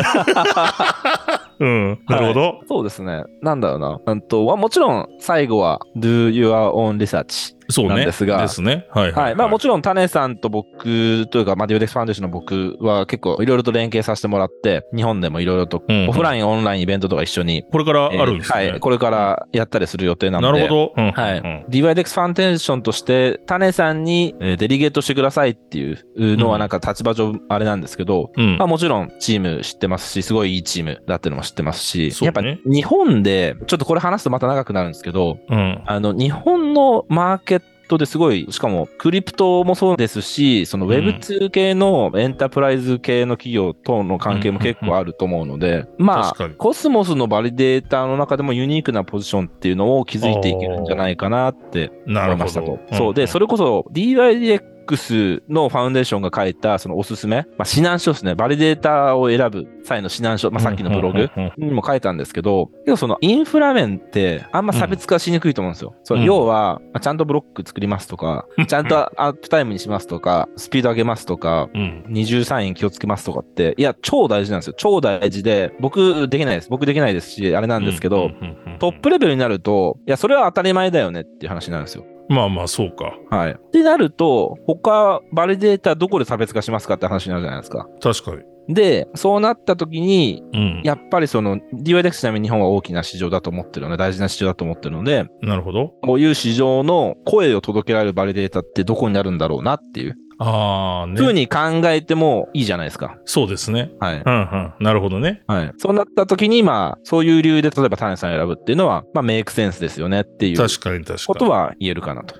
[1.59, 1.99] うん。
[2.07, 2.59] なるほど。
[2.67, 3.23] そうですね。
[3.41, 3.99] なんだろうな。
[4.05, 7.56] うんと、はもちろん、最後は do your own research。
[7.69, 7.95] そうね。
[7.95, 8.87] なんですがですね。
[8.91, 9.35] はいはい。
[9.35, 18.63] まあもちちろん、タネさんと僕というか、まあ、 DYDX ファウンデーションの僕は結構いろいろと連携させてもらって、日本でもいろいろとうんうんオフライン、オンラインイベントとか一緒に、これからあるんですね。
[18.63, 18.79] えーはい。
[18.79, 20.59] これからやったりする予定なので。
[20.61, 20.93] なるほど。
[20.95, 35.83] うんはいうん DYDX ファウンデーションとして、タネさんにえーデリゲートしてくださいっていうのはなんか立場上あれなんですけど、うんまあもちろんチーム知ってますし、すごいいいチームだっていうのも知ってますし、ねやっぱ日本で、ちょっとこれ話すとまた長くなるんですけど、うん。
[35.85, 37.56] あの、日本のマーケット
[37.97, 52.79] ですごい、しかもクリプトもそうですし、そのうん Web2 系のエンタープライズ系の企業との関係も結構あると思うので、まあコスモスのバリデータの中でもユニークなポジションっていうのを築いていけるんじゃないかなって思いましたと。。
[52.91, 53.13] そう。
[53.13, 58.35] で、それ、れこそ DYDX X のファウンデーションが書いたそのおすすめ、まあ、指南書ですね。
[58.35, 65.95] バリデータを選ぶ際の指南書、まあ、さっきのブログにも書いたんですけど、けどそのインフラ面ってあんま差別化しにくいと思うんですよ。
[66.03, 72.05] そのうん要は、まあちゃんとブロック作りますとか、ちゃんとアップタイムにしますとか、スピード上げますとか、うん。
[72.07, 74.73] 二重サイン気をつけますとかって、いや、超大事なんですよ。
[74.77, 76.69] 超大事で、僕できないです。
[76.69, 78.31] 僕できないですし、あれなんですけど、
[78.79, 82.05] トップレベルになると、いや、それは当たり前だよねっていう話になるんですよ。
[82.29, 83.17] まあまあ、そうか。
[83.29, 83.51] はい。
[83.51, 87.87] ってなると、他、バリデータどこで差別化しますかって話になるじゃないですか。
[88.01, 88.43] 確かに。
[88.73, 90.81] で、そうなった時に、うん。
[90.83, 95.93] やっぱりその DYDX ちなみに日本は大きな市場だと思ってるので、大事な市場だと思ってるので、なるほど。
[96.03, 101.15] こういう市場の声を届けられるバリデータってどこになるんだろうなっていうああ、ね。
[101.19, 103.17] 風に考えてもいいじゃないですか。
[103.25, 103.91] そうですね。
[103.99, 104.21] はい。
[104.25, 104.73] うんうん。
[104.79, 105.43] なるほどね。
[105.47, 105.73] はい。
[105.77, 111.19] そうなった時に、まあ、そういう理由で例えば種さんを選ぶっていうのは、まあ、メイクセンスですよねっていう確かに確かに。
[111.25, 112.35] ことは言えるかなと。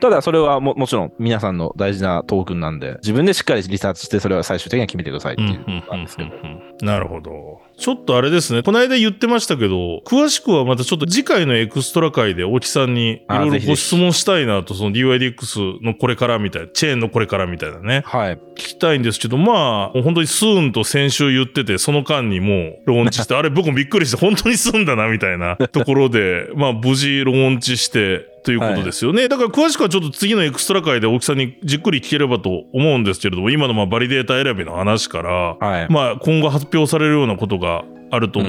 [0.00, 6.30] ただ、それはももちろん皆さんの大事なトークンなんで、自分でしっかりリサーチして、それは最終的には決めてくださいっていうなんですけど。
[6.80, 7.60] なるほど。
[7.82, 8.62] ちょっとあれですね。
[8.62, 18.34] この間言ってましたけど、詳しくはまたちょっと次回のエクストラ回で大木さんにいろいろご質問したいなと、その DYDX のこれからみたいな、チェーンのこれからみたいなね、はい。
[18.54, 29.28] 聞きたいんですけど、まあ、本当に soon と先週言ってて、その間にもうローンチして、 あれ僕もびっくりして、本当に soon だなみたいな ところで、まあ無事ローンチして、ということですよね。
[29.28, 35.86] だから詳しくはちょっと次のエクストラ回で大木さんにじっくり聞ければと思うんですけれども、今のまあバリデータ選びの話から、はい。
[35.90, 37.71] まあ、今後発表されるようなことが
[38.10, 38.48] あると思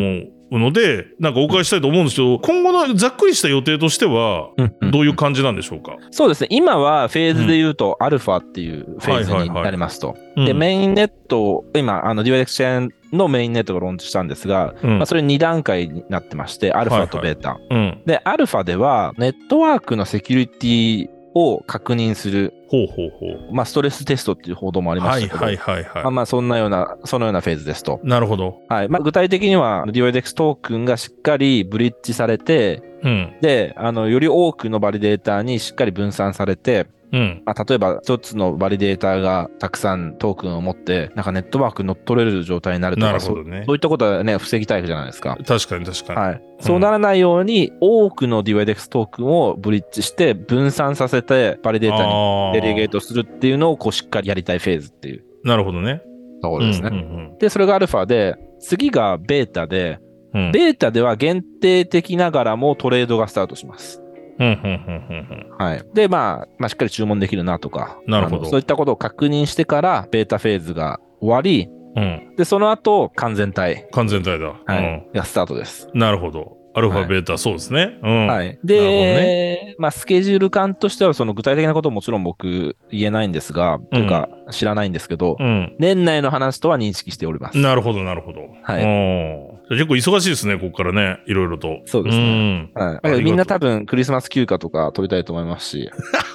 [0.52, 6.48] うので、なんかお伺いしたいと思うんですけど、今後のざっくりした予定としては、うんどういう感じなんでしょうか、そうですね。
[6.52, 10.16] 今はフェーズで言うと、アルファっていうフェーズになりますと。
[10.36, 17.60] うんで、メインネット、今、あの、DYDX チェーンのメインネットがローンチしたんですが、うんまあ、それ2段階になってまして、アルファとベータ。
[17.70, 18.02] うん。
[18.06, 23.54] で、アルファでは、ネットワークのセキュリティを確認する、ほうほうほう。
[23.54, 28.02] まあ、ストレステストっていう報道もありまはいしたけど、はいはいはまあ、まあ、そんなような、そのようなフェーズですと。
[28.04, 28.08] い。
[28.08, 28.62] なるほど。
[28.68, 28.90] はい。
[28.90, 33.36] まあ、具体的には、DYDX トークンがしっかりブリッジされて、うん。
[33.42, 37.44] で、あの、より多くのバリデータにしっかり分散されて、うん。
[37.46, 45.38] まあ、例えば一つのバリデータがたくさんトークンを持って、なんかネットワーク乗っ取れる状態になるとか、ねそうそういったことはね、防ぎたいじゃないですか。
[45.48, 46.20] 確かに確かに。
[46.20, 46.42] はい。
[46.60, 56.02] そうならないように、多くの DYDX トークンをブリッジして分散させて、バリデータにデリゲートするっていうのをこうしっかりやりたいフェーズっていうなるほどね。
[56.42, 56.90] ところですね。
[56.92, 60.00] うんうんで、それがアルファで、次がベータで、
[60.34, 60.46] うん。
[60.46, 64.03] うん、ベータでは限定的ながらもトレードがスタートします。
[64.40, 65.84] うん、うん、うん、はい。
[65.94, 72.04] で、まあ、まあ、しっかり注文できるなとか、なるほどそういったことを確認してから、ベータフェーズが終わり、うん。
[72.04, 72.36] うん。
[72.36, 74.56] で、その後、完全体、完全体だ。
[74.66, 75.90] はい、がスタートです。
[75.94, 76.00] うん。
[76.00, 76.58] なるほど。
[76.76, 78.00] アルファ、はいベータ、そうですね。
[78.02, 78.28] うん。
[78.28, 78.60] はい。
[78.64, 85.76] で、まあ、スケジュール感としては、その具体的なことももちろん僕言えないんですが、というか、知らないんですけど、うん。
[85.80, 87.58] 年内の話とは認識しております。
[87.58, 88.42] なるほど、なるほど。
[88.64, 91.20] はい結構忙しいですね、ここからね。
[91.26, 91.82] いろいろと。
[91.86, 92.72] そうですねね。
[92.76, 93.24] はい。
[93.24, 95.90] みんな多分クリスマス休暇とか取りたいと思いますし、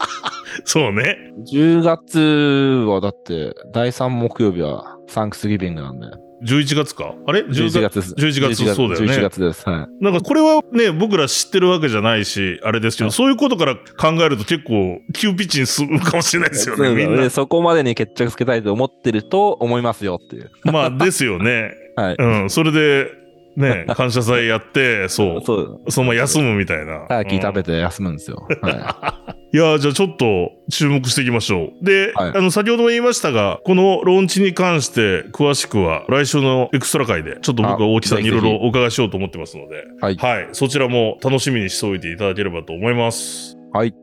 [0.64, 1.16] そうね。
[1.52, 6.06] 10月はだって、第3木曜日はサンクスギビングなんで、
[6.42, 7.14] 11月か？
[7.26, 7.94] あれ？11月？
[7.94, 8.14] です。
[8.14, 8.74] 11月？
[8.74, 9.68] そうだよね11月です。
[9.68, 10.04] はい。
[10.04, 17.30] なんかこれはね、僕ら知ってるわけじゃないし、あれですけど、はいそういうことから考えると結構急ピッチに進むかもしれないですよね、みんなで。
[17.30, 20.50] そこまでに決着つけたいと思ってると思いますよっていう。
[20.64, 21.72] まあ、ですよね。
[21.96, 22.16] はい。
[22.18, 22.50] うん。
[22.50, 23.10] それで、
[23.56, 25.44] ね、 感謝祭やって、そう。
[25.44, 25.80] そう。
[25.90, 27.06] そのまま休むみたいな。
[27.08, 27.72] ターキー食べて。
[27.72, 28.46] て休むんですよ。
[28.62, 31.84] はいやーじゃあちょっと注目していきましょう。
[31.84, 40.48] で、はいあの、先ほども言いましたが、このローンチに関して詳しくは来週のエクストラ回で、ちょっと僕は大木さんにいろいろお伺いしようと思ってますので、はいはい。
[40.52, 43.56] そちらも楽しみにしておいていただければと思います。
[43.72, 43.94] はい。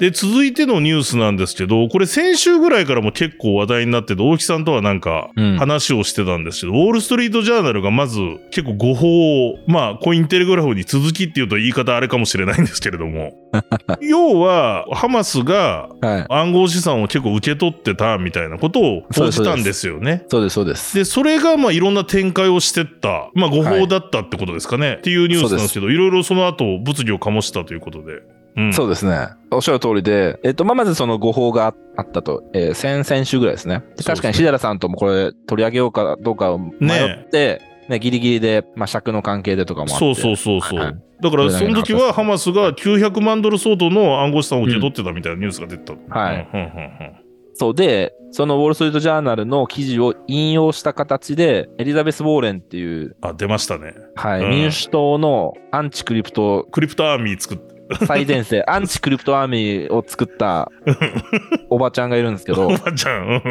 [0.00, 8.18] で、続いてのニュースなんですけど、これ先週ぐらいからも結構話題になってて、大木さんとはなんかうん話をしてたんですけど、ウォールストリートジャーナルがまず
[8.50, 13.34] 結構誤報を、まあ、コインテレグラフに続きっていうと言い方あれかもしれないんですけれども、
[14.02, 16.26] 要は、ハマスがはい。
[16.28, 20.24] 暗号資産を結構受け取ってたみたいなことを報じたんですよね。
[20.28, 20.96] そうです、そうです。
[20.96, 24.96] で、それが、まあ、いろんな展開をしてった、まあ、誤報だったってことですかね。
[24.98, 28.22] っていうニュースなんですけど、いろいろその後、物議を醸したということで。
[28.56, 28.72] うん。
[28.72, 29.28] そうですね。
[29.50, 33.82] おっしゃる通りで、えっと、まあ、まずその誤報があったと、えー先々週ぐらいですね。
[33.96, 36.72] で確かに、シダラさんともこれ取り上げようかどうかを迷
[37.04, 39.98] って、ねギリギリで、まあ、尺の関係でとかもあって。
[39.98, 40.78] そうそうそうそう。
[40.78, 45.94] はいだから、その時はハマスがう900万ドル相当の暗号資産を受け取ってたみたいなニュースが出てた。
[46.14, 46.68] はいうんうんう
[47.20, 47.24] ん
[47.56, 53.94] そうで、そのウォール・ストリート・ジャーナルの記事を引用した形で、エリザベス・ウォーレンっていう、あ、出ましたね。
[54.16, 57.73] はい、うん民主党の anti-crypto、crypto army 作って、
[58.06, 60.70] 最前線、 anti-crypto army を作った
[61.70, 63.26] おばちゃんがいるんですけどお、ばちゃん。
[63.26, 63.42] う ん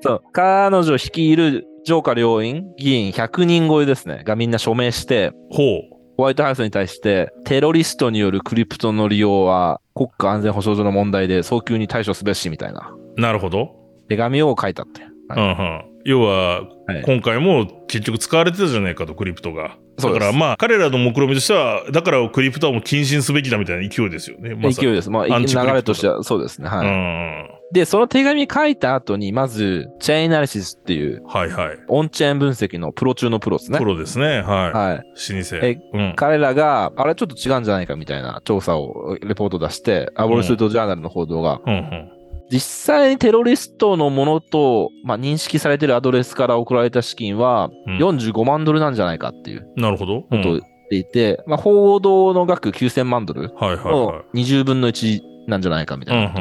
[0.00, 5.82] そう彼女率いる上下両院議員100人超えですね、がみんな署名して、ほ
[6.16, 13.20] ホワイトハウスに対して、テロリストによるクリプトの利用は国家安全保障上の問題で早急に対処すべしみたいなう。
[13.20, 13.70] なるほど。
[14.08, 15.02] 手紙を書いたって。
[15.34, 15.89] うんうん。
[16.04, 16.66] 要は、は
[16.98, 19.76] い今回も結局使われてたじゃないかと、クリプトが。
[19.96, 24.54] だからまあ、彼らの目論見としては、だからクリプトはもう禁止にすべきだみたいな勢いですよね。
[24.54, 25.10] ま勢いです。
[25.10, 26.68] まあ、流れとしてはそうですね。
[26.68, 26.86] はい。
[26.86, 27.60] うん。
[27.72, 31.78] で、その手紙書いた後に、まず、チェーンアナリシスっていう、はいはい。
[31.86, 33.84] オンチェーン分析のプロ中のプロですねプ。
[33.84, 34.26] ロですね。
[34.26, 34.42] はい。
[34.42, 34.96] はい。
[35.32, 35.56] 老舗。
[35.56, 36.12] えうん。
[36.16, 42.19] 彼らが、あれちょっと違うんじゃないかみたいな調査を、レポート出して、アボルストリートジャーナルの報道が、うんうん。
[42.50, 42.60] 実
[42.94, 50.16] 際にテロリストのものと、まあ、認識されているアドレスから送られた資金は、うん45万ドルなんじゃないかっていうなるほど。
[50.16, 56.16] うんことを言っていて、まあ、報道の額9000万ドルのは20分の1なんじゃないかみたい。
[56.16, 56.32] な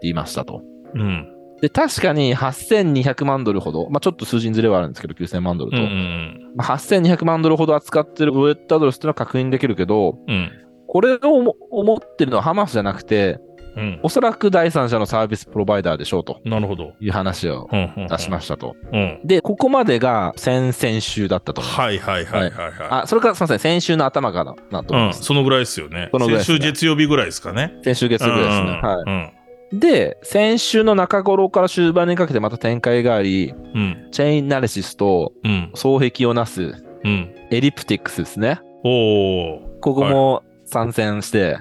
[0.00, 0.62] 言いましたと。
[0.94, 1.32] うんうんうん。
[1.62, 10.34] で、確かに8200万ドルほど、まあ、ちょっと数字にずれはあるんですけど、9000万ドルと、うんうんまあ、8200万ドルほど扱ってるウォレットアドレスっていうのは確認できるけど、うん。
[10.34, 10.50] うん。
[10.88, 13.38] これを思思ってるのはハマスじゃなくて、
[13.76, 14.00] うん。
[14.02, 16.92] おそらく第三者のサービスプロバイダーでしょうとなるほど。
[17.00, 18.08] いう話をうんうんうん。
[18.08, 18.76] 出しましたと。
[18.92, 19.20] うん。
[19.24, 21.80] で、ここまでが先々週だったと思います。
[21.80, 22.72] はいはいはいはいはい。
[22.90, 25.24] あ、それからすみません、先週の頭からなと思いうん、ます。
[25.24, 26.08] そのぐらいですよね。
[26.12, 27.74] そのぐらいね先週月曜日ぐらいですかね。
[27.84, 28.80] 先週月曜日ですね。
[28.82, 29.10] はい。
[29.10, 29.78] はい。
[29.78, 33.80] で、先週の中頃から終盤にかけてまた展開があり、うん。
[33.80, 34.08] うん。
[34.10, 35.70] チェインナレシスとうん。
[35.74, 37.34] 双璧をなすうん。
[37.50, 38.60] エリプティックスですね。
[38.82, 41.58] ここも参戦して。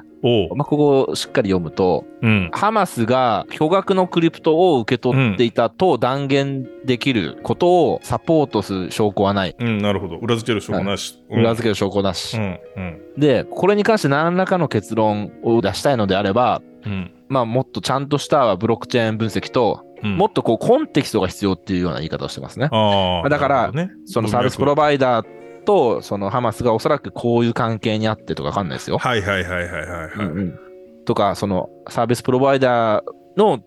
[0.56, 2.50] まあ、ここをしっかり読むと、うん。
[2.54, 9.56] ハマスが巨額のクリプトを受け取っていたと断言できることをサポートする証拠はない。
[9.58, 10.18] うん、なるほど。
[10.18, 11.20] 裏付ける証拠なし。
[11.30, 12.40] うん裏付ける証拠なしう。
[12.40, 12.60] ん。
[12.76, 13.02] うん。
[13.18, 17.12] で、これに関して何らかの結論を出したいのであれば、うん。
[17.30, 20.18] まあもっとちゃんとしたブロックチェーン分析と、うん。
[20.18, 22.70] もっとこうコンテキストが必要っていうような言い方をしてますね。
[22.72, 23.30] ああ。
[23.30, 28.98] だからね、そのサービスプロバイダーとそのハマスがおそらくこういう関係にあってとかわかんないですよ。
[28.98, 30.10] はいはいはいはいはいはい。
[30.16, 30.60] うんうん
[31.06, 33.04] とか、そのサービスプロバイダー
[33.38, 33.60] の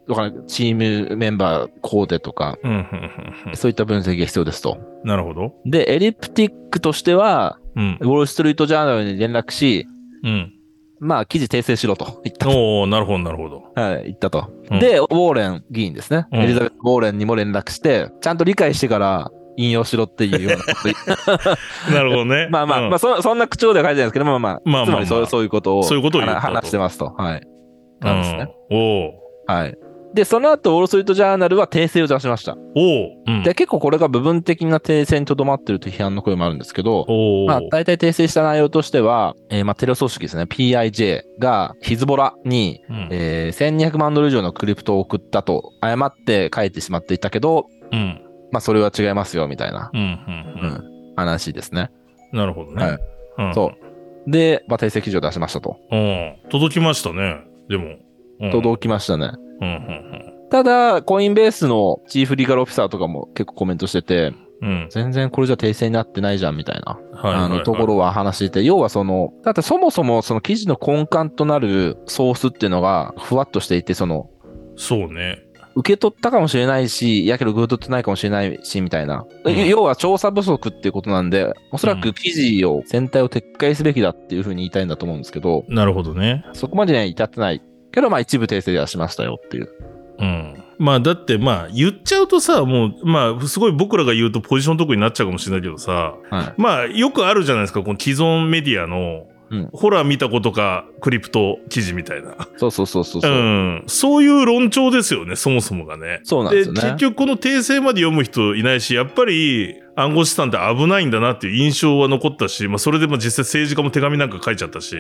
[0.47, 3.11] チームメンバーコーデとか、うん、うん、
[3.49, 4.79] うんそういった分析が必要ですと。
[5.03, 5.09] うん。
[5.09, 5.55] なるほど。
[5.65, 8.05] で、エリプティックとしては、うんウ。
[8.05, 9.87] ォール・ストリート・ジャーナルに連絡し、
[10.23, 10.53] うん。
[11.01, 12.49] まあ、記事訂正しろと言った。
[12.49, 13.65] おおなるほどなるほど。
[13.75, 14.51] はい、言ったと。
[14.71, 16.27] うんで、ウォーレン議員ですね。
[16.33, 21.45] うんエリザベス・ウォーレンにも連絡して、ちゃんと理解してから引用しろっていうようなこ
[21.87, 22.49] と なるほどね。
[22.53, 27.13] まあまあ、うんまあそ、そんな口調では書いてないですけど、まあまあ、つまりそうそういうことを、そういうことを話話してますと。
[27.17, 27.43] はい。
[28.01, 28.49] なんですね。
[28.71, 28.79] うん。
[28.79, 29.13] おお
[29.47, 29.77] はい。
[30.15, 32.57] で、その後、ウォール・ストリート・ジャーナルは訂正を出しました。
[32.77, 33.43] おおうん。
[33.43, 37.05] で、結構これが部分的な訂正にとどまってるという批判の声もあるんですけど、
[37.49, 43.09] まあ、大体訂正した内容としては、えーまあ、テロ組織ですね、PIJ がヒズボラに、うん。
[43.11, 48.21] えー1200万ドル以上のクリプトを送ったと誤って書いてしまっていたけど、うん。
[48.51, 50.01] まあ、それは違いますよ、みたいな、うん。
[50.01, 50.07] うん。
[50.07, 50.67] う
[51.13, 51.91] ん、話ですね。
[52.33, 52.39] うん。
[52.39, 52.85] なるほどね。
[52.85, 52.99] はい
[53.39, 53.55] うん。
[53.55, 53.73] そ
[54.27, 54.31] う。
[54.31, 55.77] で、まあ、訂正記事を出しましたと。
[55.91, 56.37] うん。
[56.51, 57.41] 届きましたね。
[57.69, 57.87] でも。
[57.87, 58.05] うん
[58.51, 59.31] 届きましたね。
[59.61, 59.69] うん。
[59.69, 60.49] うん。
[60.51, 64.69] ただ、コインベースのチーフリーガルオフィサーとかも結構コメントしてて、うん。
[64.69, 64.89] うん。
[64.91, 67.35] 全然これじゃ訂正になってないじゃんみたいな、はい。
[67.35, 74.31] あのところは話していて、要はその、だってそもそもその記事の根幹となるソースっていうのがふわっとしていて、その、
[74.77, 75.39] そうね。
[75.77, 79.27] 受け取ったかもしれないし、やけど受け取ってないかもしれないし、みたいな。
[79.45, 86.45] うん要は調査不足っていうことなんで、おそらく記事を、全体を撤回すべきだっていうふうに言いたいんだと思うんですけど、なるほどね。
[86.53, 87.63] そこまでには至ってない。
[87.93, 89.69] けど、まあ一部訂正はしましたよっていう。
[90.19, 90.65] うん。
[90.79, 96.55] まあだってまあ言っちゃうとさ、もうまあすごい僕らが言うとポジション得になっちゃうかもしれないけどさ、はい。
[96.57, 102.37] まあよくあるじゃないですか、この既存メディアの、うんホラー見たことかクリプト記事みたいな。
[102.57, 103.31] そうそうそうそうそう。
[103.31, 103.85] うん。
[103.87, 106.21] そういう論調ですよね、そもそもがね。
[106.25, 106.81] そうなんですよね。
[106.81, 114.97] 結局この訂正まで読む人いないし、やっぱり暗号資産って危ないんだなっていう印象は残ったし、まあそれでも実際政治家も手紙なんか書いちゃったし。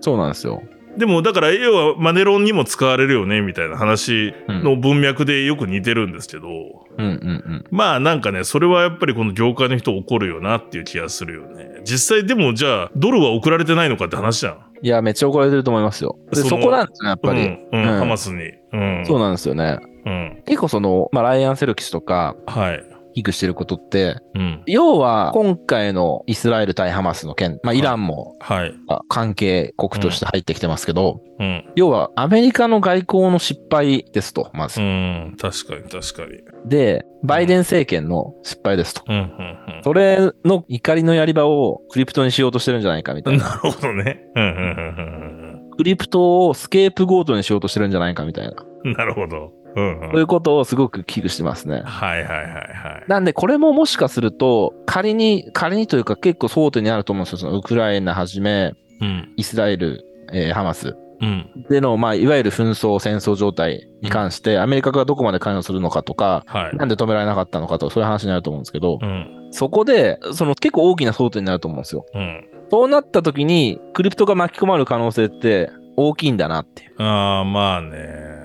[0.00, 0.62] そうなんですよ。
[0.98, 7.64] でもだから要はマネロンにも使われるよねみたいな話の文脈でよく似てるんですけど、うんうんうん。
[7.70, 11.80] まあなんかね、それはやっぱりこの業界の人怒るよなっていう気がするよね。
[11.84, 14.58] 実際でもじゃあドルは送られてないのかって話じゃん。
[14.82, 16.18] いや、めっちゃ怒られてると思いますよ。
[16.30, 17.40] でそこなんですね、やっぱり。
[17.40, 18.52] うん、うん、うんハマスに。
[18.72, 19.04] うん。
[19.06, 19.78] そうなんですよね。
[20.06, 20.42] うん。
[20.46, 22.89] 結構その、まあ、ライアン・セルキスとか、はい。
[23.14, 24.62] 危惧してることって、うん。
[24.66, 28.74] 要は今回のイスラエル対ハマスの件、まあイランもはい。
[28.88, 31.64] あ関係国として入ってきてますけど、うん。
[31.76, 34.80] 要はアメリカの外交の失敗ですと、まず。
[34.80, 35.36] うん。
[35.40, 36.38] 確かに確かに。
[36.68, 39.02] で、バイデン政権の失敗ですと。
[39.08, 39.16] うん。
[39.16, 39.80] うん。
[39.82, 43.36] それの怒りのやり場をクリプトにしようとしてるんじゃないかみたうん。
[43.36, 43.44] いな。
[43.48, 44.20] なるほどね。
[44.36, 44.44] うん。
[44.44, 45.70] うん。
[45.76, 48.54] クリプトをスケープゴートにしようとしてるんじゃないかみたいな。
[48.84, 48.92] うん。
[48.92, 49.52] なるほど。
[49.76, 50.08] うん。
[50.12, 51.82] そういうことをすごく危惧してますね。
[51.84, 53.04] はいはいはいはい。
[53.06, 57.38] なんで、これももしかすると、仮に、仮にというか結構争点になると思うんですよ。
[57.38, 59.32] そのウクライナはじめ、うん。
[59.36, 61.66] イスラエル、えーハマスうん。
[61.68, 66.76] での、まあ、いわゆる紛争、戦争状態に関して、アメリカがどこまで関与するのかとか、はい。
[66.76, 69.48] なんで止められなかったのかとか、そういう話になると思うんですけど、うん。
[69.50, 72.06] そこで、その結構大きな争点になると思うんですよ。
[72.14, 72.48] うん。
[72.70, 77.02] そうなった時に、クリプトが巻き込まれる可能性って大きいんだなっていう。
[77.02, 78.39] ああ、まあね。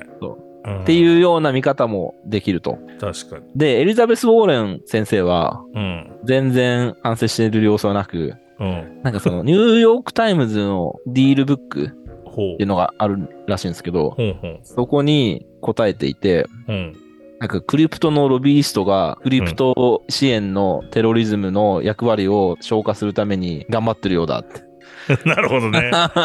[0.65, 2.77] っていうような見方もできると。
[2.99, 3.45] 確かに。
[3.55, 6.19] で、エリザベス・ウォーレン先生は、うん。
[6.23, 9.01] 全然反省している様子はなく、うん。
[9.03, 11.89] なんかその、 ニューヨーク・タイムズのディールブックっ
[12.35, 12.65] ていう。
[12.65, 14.17] のがあるらしいんですけど。
[14.63, 16.93] そこに答えていて、うん。
[17.39, 24.63] なんかクリプトのロビーストがクリプト支援のテロリズムの役割を消化するために頑張ってるようだって。
[25.25, 25.91] なるほどね。
[25.91, 26.19] なんか、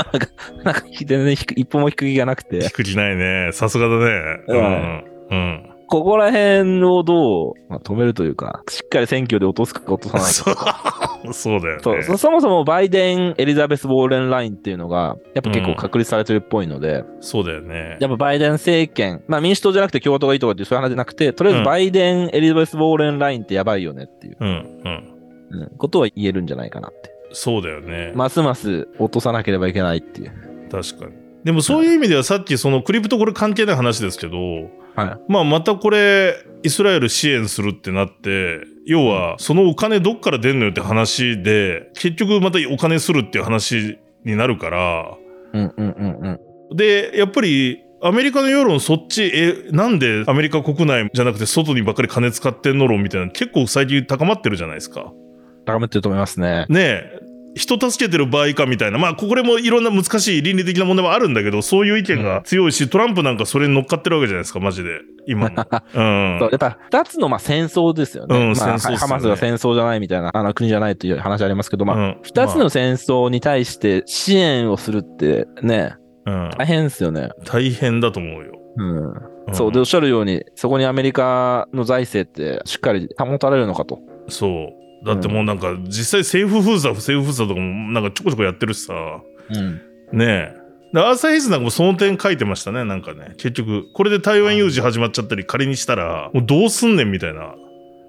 [1.04, 3.50] 全然ひく一歩も引く気がなくて、聞く気ないね。
[3.52, 4.40] さすがだね。
[4.48, 5.04] うん。
[5.30, 5.70] うん。
[5.90, 11.18] ここら辺をどう、まあ、止めるというか、しっかり選挙で落とすか落とさないか。
[11.32, 11.82] そう だよね。
[11.82, 17.96] そうそそもそもバイデン・エリザベス・ウォーレンラインっていうのが、やっぱ結構確立されてるっぽいので、そうだよね。
[17.98, 24.48] やっぱバイデン政権、まあ民主党じゃなくて共和党がいいとかっていうそういう話じゃなくて、とりあえずバイデン・エリザベス・ウォーレンラインってやばいよねっていう、うん。
[24.48, 25.20] うん。
[25.50, 27.10] うんことは言えるんじゃないかなって。
[27.32, 28.12] そうだよね。
[28.14, 30.68] ますます落とさなければいけないっていう。
[30.70, 31.12] 確かに。
[31.44, 34.36] でもそういう意味ではさっきそのクリプトこれ関係ない話ですけど、
[34.94, 35.32] はい。
[35.32, 45.16] まあまたこれイスラエル支援するってなって、要はそのお金どっから出んのよって話で、結局またお金するっていう話になるから、
[45.52, 46.38] うんうんうん
[46.70, 46.76] うん。
[46.76, 55.12] で、やっぱりアメリカの世論そっち、え、なんでアメリカ国内じゃなくて外にばっかり金使ってんの論みたいな結構最近高まってるじゃないですか。
[55.66, 56.66] 高めてると思いますね。
[56.68, 57.19] ねえ、
[57.54, 58.98] 人助けてる場合かみたいな。
[58.98, 65.00] まあ、これもいろんな難しい倫理的な問題もあるんだけど、そういう意見が強いし、トランプなんかそれに乗っかってるわけじゃないですか、マジで。
[65.26, 65.54] 今も。
[65.94, 66.38] うん。
[66.40, 68.36] そうやっぱ二つのまあ戦争ですよね。
[68.36, 75.94] うんまハマスが戦争じゃないみたいなあの国じゃないという話ありますけど、まあ、うん二つの戦争に対して支援をするってね、
[76.24, 77.30] まあうん大変ですよね。
[77.44, 78.52] 大変だと思うよ。
[78.76, 79.52] うん。
[79.52, 79.72] んそう。
[79.72, 84.00] で、おっしゃるように、そこにアメリカの財政ってしっかり保たれるのかと。
[84.28, 84.79] そう。
[85.04, 88.94] だってもうなんか、実際政府封鎖、政府封鎖とかもなんかちょこちょこやってるしさ。
[89.50, 89.80] うん。
[90.18, 90.60] ねえ。
[90.92, 93.34] でアーサーヘイズなんかもその点書いてましたね、なんかね。
[93.36, 97.54] 結局、これで台湾有事始まっちゃったり仮にしたら、もうどうすんねんみたいな。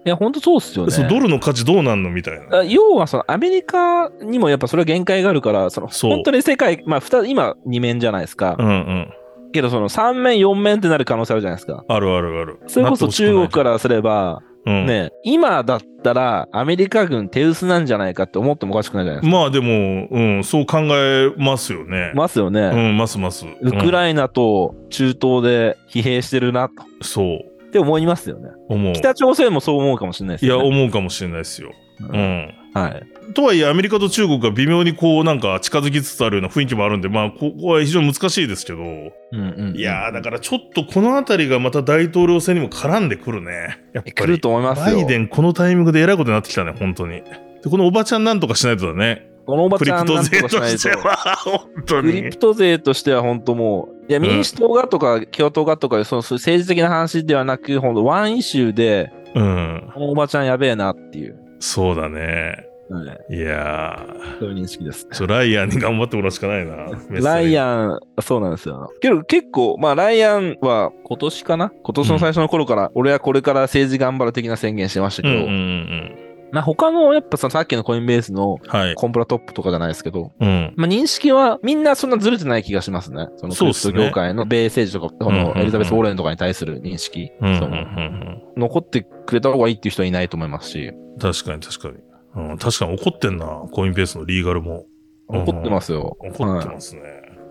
[0.04, 0.92] いや、本当そうっすよね。
[0.92, 2.60] そうドルの価値どうなんのみたいな。
[2.60, 8.56] あ要はそのアメリカにもやっぱそれは限界があるから、そのそう本当に世界、まあ二つ今二面じゃないですか。
[8.58, 9.14] うんうん。
[9.52, 11.84] けどその三面四面ってなる可能性あるじゃないですか。
[11.88, 12.60] あるあるある。
[12.66, 19.38] それこそ中国からすれば、ら、うん、ね、今だったらアメリカ軍手薄なんじゃないかって思ってもおかしくないじゃないですか。
[19.38, 22.12] まあでも、うん、そう考えますよね。
[22.14, 22.62] ますよね。
[22.62, 23.46] うん、ますます。
[23.62, 26.74] ウクライナと中東で疲弊してるなと。
[26.84, 27.38] うんそう、
[27.68, 28.50] って思いますよね。
[28.70, 28.94] 思う。
[28.94, 30.58] 北朝鮮もそう思うかもしれないですいや。
[30.58, 31.72] 思うかもしれないですよ。
[32.02, 32.54] ううんん。
[32.74, 33.04] はい。
[33.34, 39.76] とはいえ、アメリカと中国が微妙にこう、なんか近づきつつあるような雰囲気もあるんで、まあ、ここは非常に難しいですけど、うんうん。
[39.78, 43.80] いやー、だからちょっとこのあたりがまた大統領選にも絡んでくるね。
[43.94, 44.14] やっぱり。
[44.14, 44.98] 来ると思いますよ。
[44.98, 47.22] バイデン、このタイミングで偉いことになってきたね、本当に。
[47.64, 49.28] で、このおばちゃんなんとかしないとだね。
[49.46, 50.78] このおばちゃんなんとかしないと。
[50.78, 52.38] しては、本当にクリプ。
[52.38, 59.92] ト税としては本当もう、いや、うん民主党がとか共和党がとか、その政治的な話ではなく、本当ワンイシューで、うん。
[59.94, 62.71] このおばちゃんやべえなっていう、そうだね。
[62.92, 64.06] はい、いや
[64.40, 65.08] そういう認識です。
[65.10, 66.88] ー、ちょライアンに頑張ってもらうしかないな。
[67.22, 67.62] ライン。
[67.62, 68.92] アン、そうなんですよ。
[69.00, 71.72] けど結構、まあライアンは今年かな？
[71.84, 78.70] 今年の最初の頃から、俺はこれから政治頑張る的な宣言してましたけど、うんうんうんまあ他の、やっぱさっきのコインベースのうん。
[78.70, 78.96] はい。
[78.96, 80.74] コンプラトップとかじゃないですけど、うん。
[80.76, 83.28] まあ認識はみんなそんなずれてない気がしますね。
[83.38, 91.20] そのクリプそうっすねト業界の米政治とか、こうんうんうんのエリザベス・ウォーレンとかに対する認識、うんうんそのうん残ってくれた方がいいっていう人はいないと思いますし、うん。
[91.20, 92.11] 確かに確かに。
[92.36, 94.86] うん、確かに怒ってんな、コインベースのリーガルも。
[95.28, 96.18] 怒ってますよ。
[96.20, 97.02] 怒ってはいますね。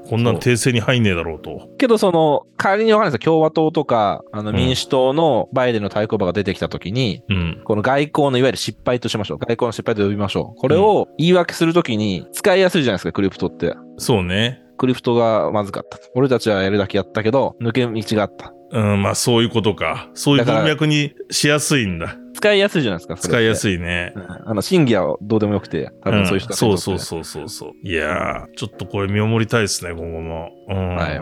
[0.08, 1.68] こんなん訂正に入んねえだろうと。
[1.78, 7.60] けど、その、仮にわかんないですよ共和党とか、あのうん民主党のバイデンの対抗馬が出てきたときに、うん。
[7.64, 9.38] この外交のいわゆる失敗としましょう。
[9.38, 10.60] 外交の失敗と呼びましょう。
[10.60, 13.74] これを言い訳するときに使いやすいじゃないですか、クリプトって。
[13.98, 14.60] そうね。
[14.78, 15.98] クリプトがまずかった。
[16.14, 18.52] 俺たちはやるだけやったけど、抜け道があった。
[18.72, 20.08] うん、まあそういうことか。
[20.14, 22.16] そういう文脈にしやすいんだ。
[22.34, 24.12] 使いやすいじゃないですか、使いやすいね。
[24.16, 27.88] うんあの、審議はどうでもよくて、多分そういう人んたちにとってそうそうそうそうそう。
[27.88, 30.50] いやー、ちょっとこれ見守りたいですね、今後も。
[30.68, 30.96] うん。
[30.96, 31.20] はい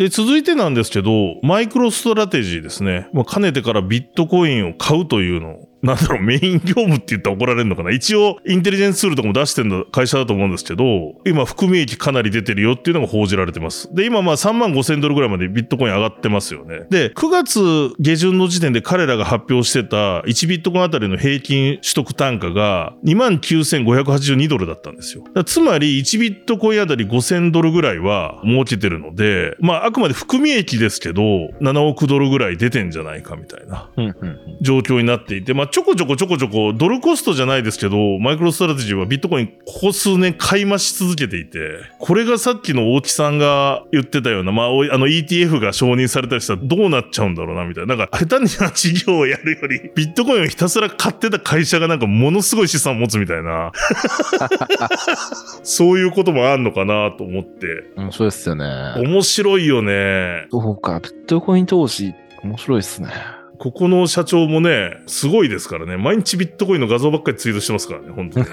[0.00, 1.10] で、続いてなんですけど、
[1.42, 3.10] マイクロストラテジーですね。
[3.12, 7.90] まあ、かねてからビットコインを買うというのを、なんだろう、メイン業務って言ったら怒られるのかな？
[7.90, 13.92] 一応、インテリジェンスツールとかも出してる会社だと思うんですけど、今、含み益かなり出てるよっていうのが報じられてます。
[13.94, 16.82] で、今、まあ、3万5千ドルぐらいまでビットコイン上がってますよね。
[16.90, 17.60] で、9月
[17.98, 25.24] 下旬の時点で彼らが発表してた1ビットコインあたりの平均取得単価が29,582ドルだったんですよ。
[25.46, 31.22] つまり、1ビットコインあたり5000ドルぐらいは儲けてるので、まあ、あくまで含み益ですけど、
[31.60, 33.88] 7億ドルぐらい出てんじゃないかみたいな。
[34.60, 47.96] 状況になっていて、まあ、ちょこちょこちょこちょこ、ドルコストじゃないですけど、マイクロストラテジーはビットコイン、ここ数年買い増し続けていて、これがさっきの大木さんが言ってたような、まあ、あの ETF が承認されたりしたらどうなっちゃうんだろうな、みたいな。
[47.96, 53.72] なんか、下手な事業をやるより、ビットコインをひたすら買ってた会社がなんかものすごい資産を持つみたいな、
[55.62, 58.64] そういうこともあんのかなと思って、面白いっすよね。
[58.96, 60.46] 面白いよね。
[60.50, 63.08] そうか、ビットコイン投資、面白いっすね。
[63.60, 65.98] ここの社長もね、すごいですからね。
[65.98, 68.46] 毎日ビットコインの画像ばっかりツイートしてますからね、本当に。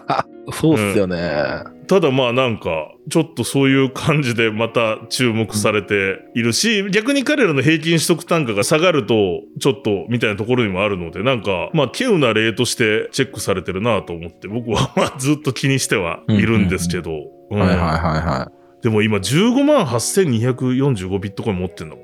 [0.54, 1.64] そうっすよね。
[1.86, 17.10] ただまあなんか、ちょっとそういう感じでまた注目されているし、逆に彼らの平均取得単価が下がると、ちょっとみたいなところにもあるので、なんか、まあ、稀有な例としてチェックされてるなと思って、僕はまあずっと気にしてはいるんですけど。
[17.50, 18.82] うんはいはいはいはい。
[18.82, 22.03] でも今15万8245ビットコイン持ってんだもん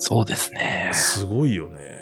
[0.00, 0.90] そうですね。
[0.94, 1.99] すごいよね。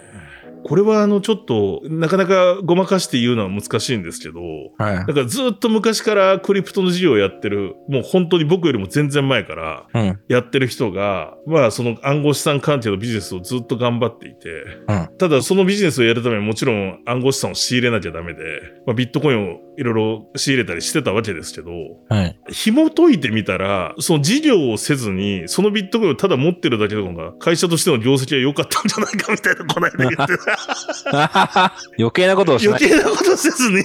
[0.64, 4.40] これはあのちょっとなかなかごまかして言うのは難しいんですけど、
[4.78, 5.06] はいだ。
[5.06, 10.20] からずっと昔からクリプトの事業をやってる、もう本当に僕よりも全然前からうん。
[10.28, 14.48] やってる人が、まあその暗号資産関係のビジネスをずっと頑張っていて、
[14.88, 18.42] うんただそのビジネスをやるためにもちろん暗号資産を仕入れなきゃダメで、
[18.86, 21.70] まあ、ビットコインをいろいろ仕入れたりしてたわけですけど、
[22.08, 22.40] はい。
[22.50, 30.47] 紐解いてみたら、その事業をせずに、そのビットコインをただ持ってるだけの方が、会社としての業績は良かったんじゃないかみたいな、この間言ってた。
[31.98, 32.80] 余計なことをしない。
[32.80, 33.84] 余計なことせずに。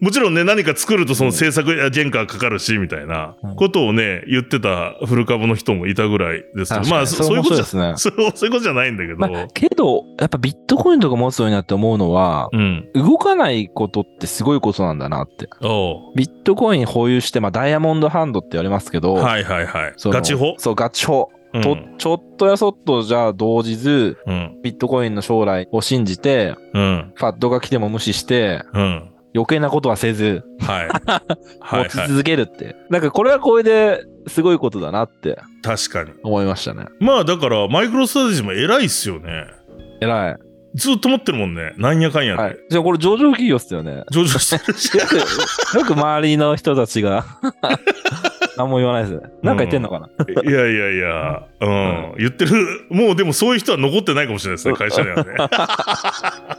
[0.00, 12.88] も ちろんね、何か作るとその制作や原価かかるし、みたいなことをね、言ってた古株の人もいたぐらいですけど、まあ、そそういうことじゃ、それ面 そういうことじゃないんだけど、まあ、けど、やっぱビットコインとか持つようになって思うのは、うん。
[12.94, 15.48] 動かないことってすごいことなんだなって。
[16.14, 19.94] ビットコイン保有して、まあ、ダイヤモンドハンドって言われますけど、はいはいはい。
[19.98, 20.54] ガチホ？
[20.58, 21.30] そう、ガチホ。
[21.54, 24.58] うんと、ちょっとやそっとじゃあ動じず、うん。
[24.62, 27.12] ビットコインの将来を信じて、うん。
[27.14, 29.10] ファッドが来ても無視して、うん。
[29.34, 30.88] 余計なことはせず、はい。
[31.60, 31.84] はいはい。
[31.84, 32.76] 持ち続けるって。
[32.90, 36.10] なんかこれはこれですごいことだなって確かに。
[36.22, 36.86] 思いましたね。
[37.00, 39.46] まあだから、マイクロストラテジーも偉いっすよね。
[40.00, 40.36] 偉い。
[40.74, 41.72] ずっと持ってるもんね。
[41.76, 42.42] なんやかんやで。
[42.42, 42.56] はい。
[42.68, 44.04] じゃあこれ上場企業っすよね。
[44.10, 44.96] 上場してるし。
[44.96, 45.16] よく、
[45.78, 47.24] よく周りの人たちが
[48.58, 49.30] 何も言わないですね。
[49.42, 50.08] なんか言ってんのかな、
[50.42, 55.34] いやいやいや、うん、言ってる、もうでもそういう人は残ってないかもしれないですね、会社にはね。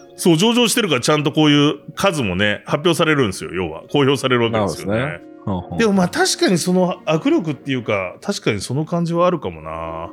[0.15, 3.83] そう、上場してるからちゃんとこういう数もね、発表されるんですよ、要は。
[3.91, 5.19] 公表されるわけですよね。
[5.77, 10.09] でもまあ確かにその握力っていうか、確かにその感じはあるかもな。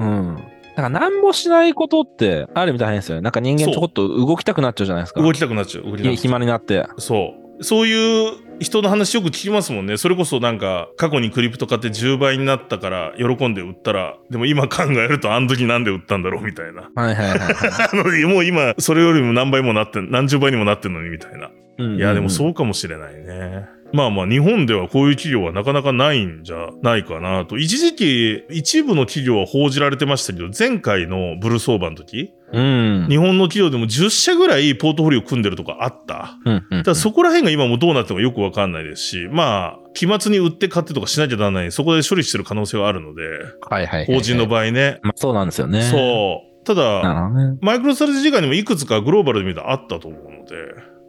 [0.00, 0.36] うん。
[0.76, 3.22] なんか何もしないことってあるみたいですよね。
[3.22, 5.20] なんか人間ちょこっと動きたくなっちゃうじゃないですか。
[5.20, 5.84] 動きたくなっちゃう。
[5.84, 6.86] 動きたくなっちゃう暇になって。
[6.98, 7.64] そう。
[7.64, 9.96] そういう人の話よく聞きますもんね。
[9.96, 16.90] それこそなんか、過去にクリプト買って10倍になったから喜んで売ったら、でも今考えるとあの時なんで売ったんだろうみたいな。
[16.94, 21.50] はいはいはいは あの、もう今、それよりも何倍もなってん、何十倍にもなってんのにみたいな。
[21.78, 21.96] い。
[21.96, 23.66] いや、でもうそうかもしれないね。
[23.92, 27.58] まあまあ、日本ではこういう企業はなかなかないんじゃないかなと。
[27.58, 32.58] 一時期、一部の企業は報じられてましたけど、前回のブル相場の時、ん。
[32.58, 33.08] うん。
[33.08, 36.38] 日本の企業でも10社ぐらいポートフォリオ組んでるとかあった。
[36.44, 36.82] うんうん。
[36.82, 44.14] ただそこら辺が今もどうなってるかよくわかんないですし、まあ、期末に売って買ってとかしなきゃならない、そこで処理してる可能性はあるので、はいはいはいはい。
[44.16, 45.00] 法人の場合ね。
[45.02, 45.80] まあそうなんですよね。
[45.80, 45.82] う。
[45.82, 46.64] そう。
[46.64, 47.58] ただ、ね。
[47.62, 50.56] マイクロストラテジー以外にもいくつかグローバルで見たらあったと思うので、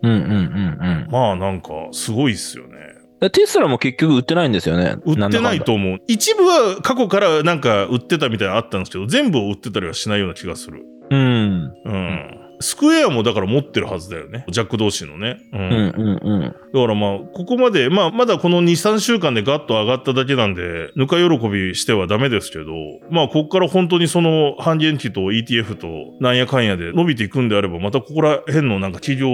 [0.02, 1.08] うんうんうんうん。
[1.12, 2.78] まあなんかすごいっすよね。
[3.20, 4.95] でテスラも結局売ってないんですよね。
[5.04, 5.97] 売ってないと思う。
[6.08, 10.86] 一部は過去からなんか売ってたみたいなのあったんですけど、全部を売ってたりはしないような気がする。
[11.10, 11.74] うん。
[11.86, 12.39] うん。
[12.62, 14.45] スクエアもだから持ってるはずだよね。
[14.50, 15.38] ジャック同士のね。
[15.54, 15.60] うん。
[15.60, 16.41] うんうんうん。
[16.41, 22.66] だからまあ、ここまで、まあ、まだこの2、3週間でガッと上がっただけなんで、ぬか喜びしてはダメですけど、
[23.10, 25.88] まあ、ここから本当にその半減期と ETF と
[26.20, 29.30] なんやかんやで伸びていくんであれば、またここら辺のなんか企業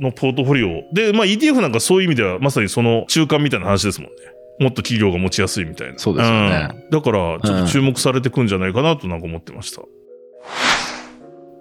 [0.00, 0.94] のポートフォリオ。
[0.94, 4.16] で、まあ ETF なんかそういう意味ではまさにその中間みたいな話ですもんね。
[4.60, 5.98] もっと企業が持ちやすいみたいな。
[5.98, 9.82] そうですよねうんだから、ちょっと注目されてくんじゃないかなとなんか思ってました。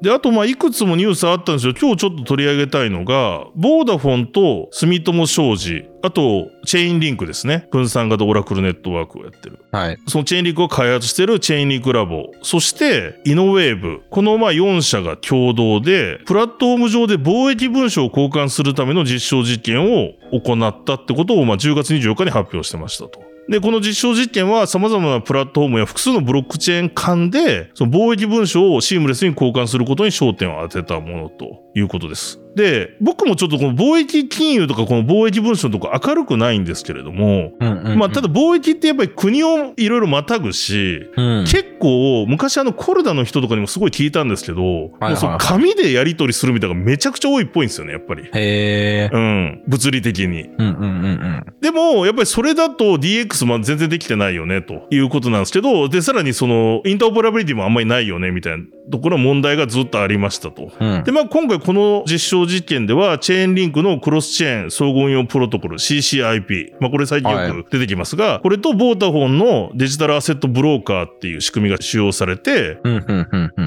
[0.02, 1.74] で、あと、まあ、いくつもニュースあったんですよ。
[1.80, 7.68] 今日ちょっと取り上げたいのが、ボーダフォンと住友商事、あと、チェーンリンクですね。
[7.72, 9.60] 分散型オラクルネットワークをやってる。
[9.72, 9.98] はい。
[10.08, 23.27] そのチェーンリンクを開発しているチェーンリンクラボ、そしてイノウェーブ、このまあ4社が共同で、プラットフォーム上で貿易文書を交換するための実証実験を行ったってことをまあ10月24日に発表してましたと。
[23.50, 32.40] で、この実証実験は様々なプラットフォームや複数のブロックチェーン間で、その貿易文書をシームレスに交換することに焦点を当てたものということです。
[32.58, 41.46] で、僕もちょっとこの貿易金融とかこの貿易文書のとこ明るくないんですけれども、うんうんうんまあ、ただ貿易ってやっぱり国をいろいろまたぐし、うん。
[41.46, 48.24] 結構昔あのコルダの人とかにもすごい聞いたんですけど、もはいうその紙でやり取りするみたいなのがめちゃくちゃ多いっぽいんですよね、やっぱり。
[48.24, 49.10] へえ。
[49.12, 49.64] うん。
[49.68, 50.44] 物理的に。
[50.44, 51.46] うんうんうんうん。
[51.62, 60.72] でも、やっぱりそれだと DX も全然できてないよね、ということなんですけど、で、さらにその、インターオペラビリティもあんまりないよね、みたいなところの問題がずっとありましたと。
[60.80, 66.74] うんで、まあ今回この実証実験では、チェーンリンクのクロスチェーン相互運用プロトコル CCIP。
[66.80, 72.78] まあこれ最近よく出てきますが、これとボータフォンのデジタルアセットブローカーっていう仕組みが使用されて。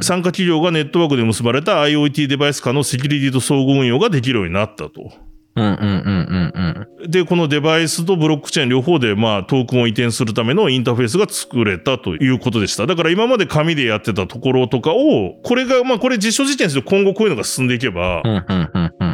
[0.02, 5.29] 参加企業がネットワークで結ばれた IoT デバイス間のセキュリティと相互運用ができるようになったと。
[5.56, 7.10] うんうんうんうんうん。
[7.10, 12.86] で、このデバイスとブロックチェーン両方で、まあ、トークンを移転するためのインターフェースが作れたということでした。
[12.86, 18.22] だから今まで紙でやってたところとかを、これが、まあ、これ実証実験すると今後こういうのが進んでいけば。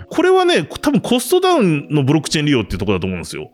[0.09, 3.51] これはね、多分コストダウンのブロックチェーン利用っていうところだと思うんですよ。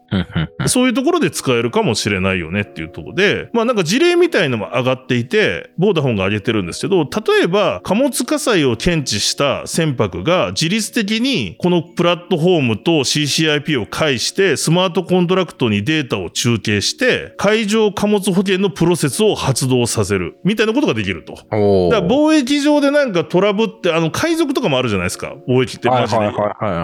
[0.66, 21.34] そういうところで使えるかもしれないよねっていうところで、まあなんか事例みたいのも上がっていて、ボーダフォンが上げてるんですけど、例えば貨物火災を検知した船舶が自律的にこのプラットフォームと CCIP を介してスマートコントラクトにデータを中継して、海上貨物保険のプロセスを発動させるみたいなことができると。
[21.56, 25.34] おだから貿易上でなんかトラブって、あの海賊とかもあるじゃないですか。
[25.48, 26.22] 貿易ってマジで。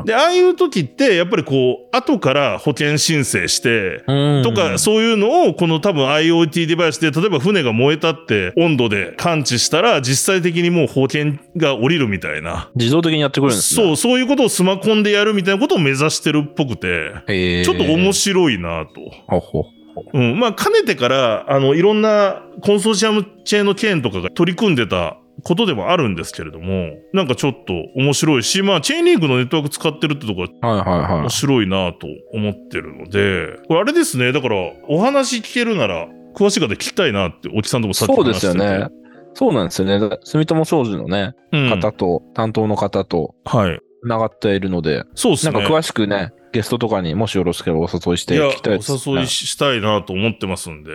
[0.04, 12.70] で、ああいう時って、やっぱりこう、後から保険申請して、うんとか、そういうのを、この多分 IoT デバイスで、例えば船が燃えたって温度で感知したら、実際的にもう保険が降りるみたいな。
[12.74, 13.84] 自動的にやってくれるんですね。
[13.84, 19.00] そう、そういうことをスマコンでやるみたいなことを目指してるっぽくて、ちょっと面白いなと。
[19.26, 19.78] ほうほう
[20.12, 20.38] うん。
[20.38, 31.30] まあ、かねてから、あの、いろんなコンソーシアムチェーンの件とかが取り組んでたことでもあるんですけれども、なんかちょっと面白いし、まあ、チェーンリンクのネットワーク使ってるってところははいはいはい面。
[31.30, 34.56] 白いなと思ってるので、これあれですね、だから
[34.88, 38.88] お話聞けるなら、詳しい方聞きたいなって、沖さんともさっきそうで話しててすよね。。
[39.34, 40.18] そうなんですよね。
[40.24, 43.80] 住友商事のね、うん、方と、担当の方とはい。
[44.02, 45.52] 繋がっているので、そうですね。
[45.52, 50.90] なんか詳しくね、ゲストとかにもしよろしければお誘いしていきたいです、お誘いしたいなと思ってますんで、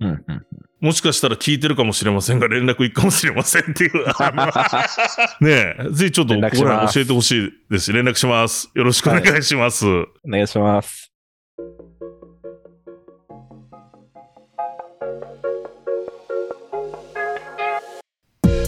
[0.00, 0.46] うんうん。
[0.80, 4.04] もしかしたら聞いてるかもしれませんが、連絡いくかもしれませんっていう。
[5.40, 8.70] ねえ、ぜひちょっとここ連絡しますら辺教えてほしいですし、連絡します。
[8.74, 9.86] よろしくお願いします。
[9.86, 11.11] お願いします。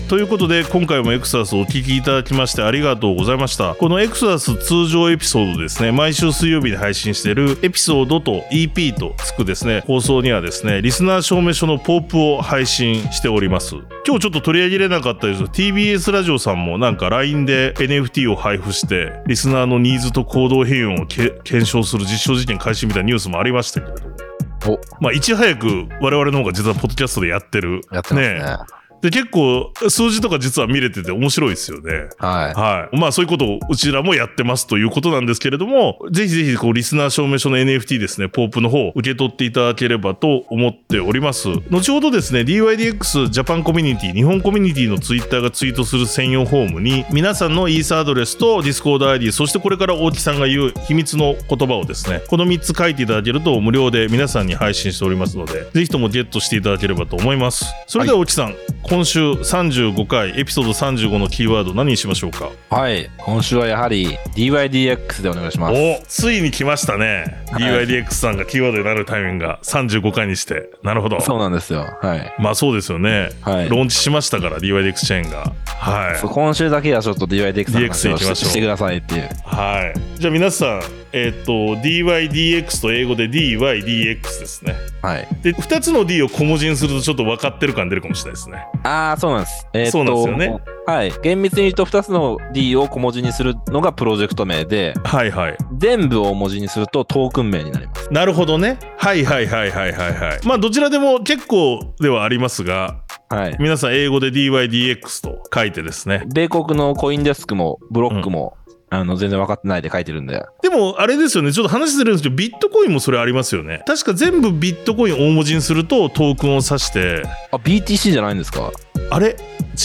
[0.09, 3.75] ということで今回もエクサスをお聞きいただきましてありがとうございました。
[3.75, 13.77] このエクサス通常エピソードですね毎週水曜日に配信しているエピソードと EP とつくですね放送にはですねリスナー証明書のポープを配信しております。
[14.07, 15.45] 今日ちょっと取り上げれなかったです。
[15.45, 27.81] TBS ラジオさんもなんか LINE で NFT を配布してリスナーのニーズと行動変容をけ検証する実証実験開始みたいなニュースもありましたけれどまあいち早く我々の方が実はポッドキャストでやってる。
[27.91, 28.84] やってますね。
[29.05, 32.09] で、結構、数字とか実は見れてて面白いですよね。
[32.17, 32.59] はい。
[32.59, 32.97] はい。
[32.99, 41.51] まあ、そういうことをうちらもやってますということなんですけれども、ぜひぜひ、こう、リスナー証明書の NFT ですね、ポープの方、受け取っていただければと思っております。
[41.69, 57.67] 後ほどですね、DYDX ジャパンコミュニティ、日本コミュニティのツイッターがツイートする専用フォームに、皆さんのイーサアドレスとディスコード ID、そしてこれから大木さんが言う秘密の言葉をですね、この3つ書いていただけると無料で皆さんに配信しておりますので、ぜひともゲットしていただければと思います。
[57.87, 58.55] それでは大木さん、
[58.95, 62.53] 今週35回、エピソード35のキーワード何にしましょうか？
[62.71, 63.11] はい。
[63.19, 65.75] 今週はやはり DYDX でお願いします。
[65.75, 67.45] おついに来ましたね。
[67.51, 70.71] はい DYDX さんがキーワードになるタイミングが35回にして。
[70.85, 71.21] なるほど。
[71.21, 71.87] そうなんですよ。
[72.01, 72.35] はい。
[72.39, 73.31] まあそうですよね。
[73.43, 73.69] はい。
[73.69, 75.53] ローンチしましたから、DYDX チェーンが。
[75.67, 76.21] はい。
[76.21, 79.29] 今週だけはちょっと DYDX の話をしょうしてくださいっていう。
[79.45, 80.21] はい。
[80.21, 80.83] じゃあ皆さん、
[81.13, 84.75] えっ、と、DYDX と英語で DYDX ですね。
[85.03, 85.29] はい。
[85.43, 88.67] で、2つの D を小文字にするとちょっと分かってる感出るかもしれないですね。
[88.85, 89.66] ああ、そうなんです。
[89.72, 90.62] えーそうなんですよね。
[90.87, 91.12] はい。
[91.22, 95.57] 厳密に言うと2つの D を小文字にするのがプロジェクト名で、はいはい。
[95.78, 98.12] 全部を大文字にするとトークン名になります。
[98.12, 98.78] なるほどね。
[98.99, 100.41] はいはいはいはいはいはい。
[100.47, 103.57] まあどちらでも結構ではありますが、はい。
[103.59, 106.24] 皆さん英語で DYDX と書いてですね。
[106.35, 108.55] 米国のコインデスクもブロックも、
[108.91, 110.45] あの、全然分かってないで書いてるんで。
[110.62, 111.53] でも、あれですよね。
[111.53, 113.82] ちょっと話ずれるんですけど、ビットコインもそれありますよね。
[113.87, 118.70] 確か全部ビットコイン大文字にするとトークンを指して、あ、BTC じゃないんですか？
[119.11, 119.37] あれ？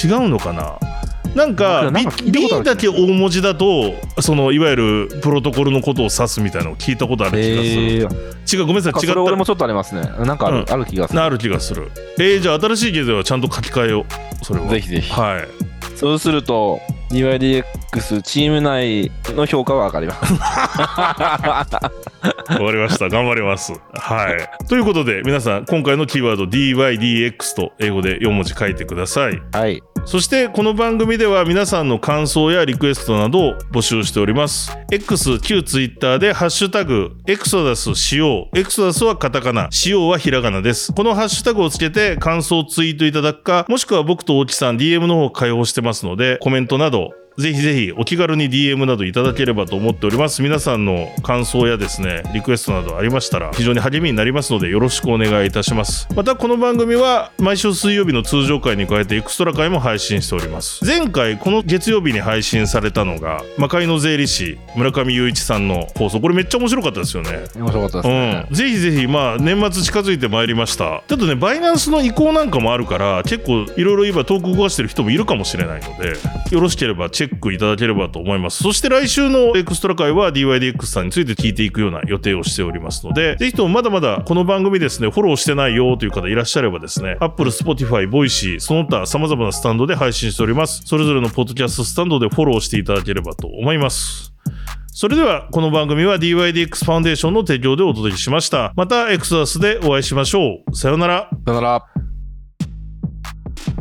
[0.04, 0.78] 違うのかな？
[1.36, 1.92] なんか
[2.24, 8.94] B, B るだけ大文字だとそのいわゆるプロトコルのことを指すみたいなのを聞いたことある気がする、えー、違うごめんなさい。
[8.94, 10.02] 違ったそれ俺もちょっとありますね。
[10.26, 10.66] なんかある,、うん。
[10.72, 11.20] ある気がする。
[11.20, 11.92] なる気がする。
[12.18, 14.06] えー、じゃあ新しいゲームはちゃんと書き換えよ
[14.42, 14.70] うそれは。
[14.70, 15.14] ぜひぜひ。
[15.14, 15.48] はい
[16.00, 16.80] そうすると、
[17.10, 20.34] DYDX チーム内の評価は上がります。
[22.50, 29.84] わかりました頑張りますはいということで皆さん今回のキーワード DYDX と英語で4文字書いてくださいはい。
[30.06, 34.76] そしてこの番組では皆さんの感想やリクエストなどを募集しております。
[34.92, 38.50] X、旧 Twitter でハッシュタグ、エクソダス使用。
[38.56, 40.94] エクソダスはカタカナ、使用はひらがなです。
[40.94, 50.42] このハッシュタグをつけて感想をツイートいただくか、もしくは僕と大木さん DM の方を開放してますので、コメントなどぜひぜひお気軽に DM などいただければと思っております。
[50.42, 56.10] 皆さんの感想やですね、リクエストなどありましたら非常に励みになりますのでよろしくお願いいたします。
[56.14, 60.84] またこの番組は毎週水曜日の通常回に加えてエクストラ回も配信しております。
[60.86, 66.20] 前回この月曜日に配信されたのが魔界の税理士村上雄一さんの放送。
[66.20, 67.46] これめっちゃ面白かったですよね。
[67.56, 68.46] 面白かったですね。
[68.50, 76.16] うん、ぜひぜひまあ年末近づいてまいりましたちょっとねバイナンスの移行なんかもあるから結構いろいろ今トーク動かしてる人もいるかもしれないので
[76.54, 94.34] よろしければチェックックいただければと思いますそして来週のエクストラ回は DYDX さんについて聞いていくような予定をしておりますのでぜひともまだまだこの番組ですねフォローしてないよという方いらっしゃればですね Apple、Spotify、Voicy その他様々なスタンドで配信しておりますそれぞれのポッドキャストスタンドでフォローしていただければと思います
[95.00, 98.74] それではこの番組は DYDX ファンデーションの提供でお届けしました。
[98.76, 100.76] またエクソダスでお会いしましょう。
[100.76, 101.30] さようなら。
[101.46, 101.99] さよなら。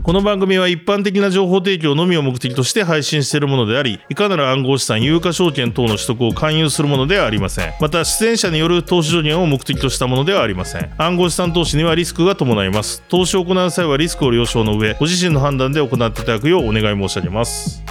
[0.08, 7.74] この番組は一般的な情報提供のみを目的として配信しているものであり、いかなる暗号資産、有価証券等の取得を勧誘するものではありません。
[7.78, 10.90] また、出演者による投資助言を目的としたものではありません。
[10.96, 13.02] 暗号資産投資にはリスクが伴います。
[13.10, 17.84] 投資を行う際はリスクを了承の上、ご自身の判断で行っていただくようお願い申し上げます。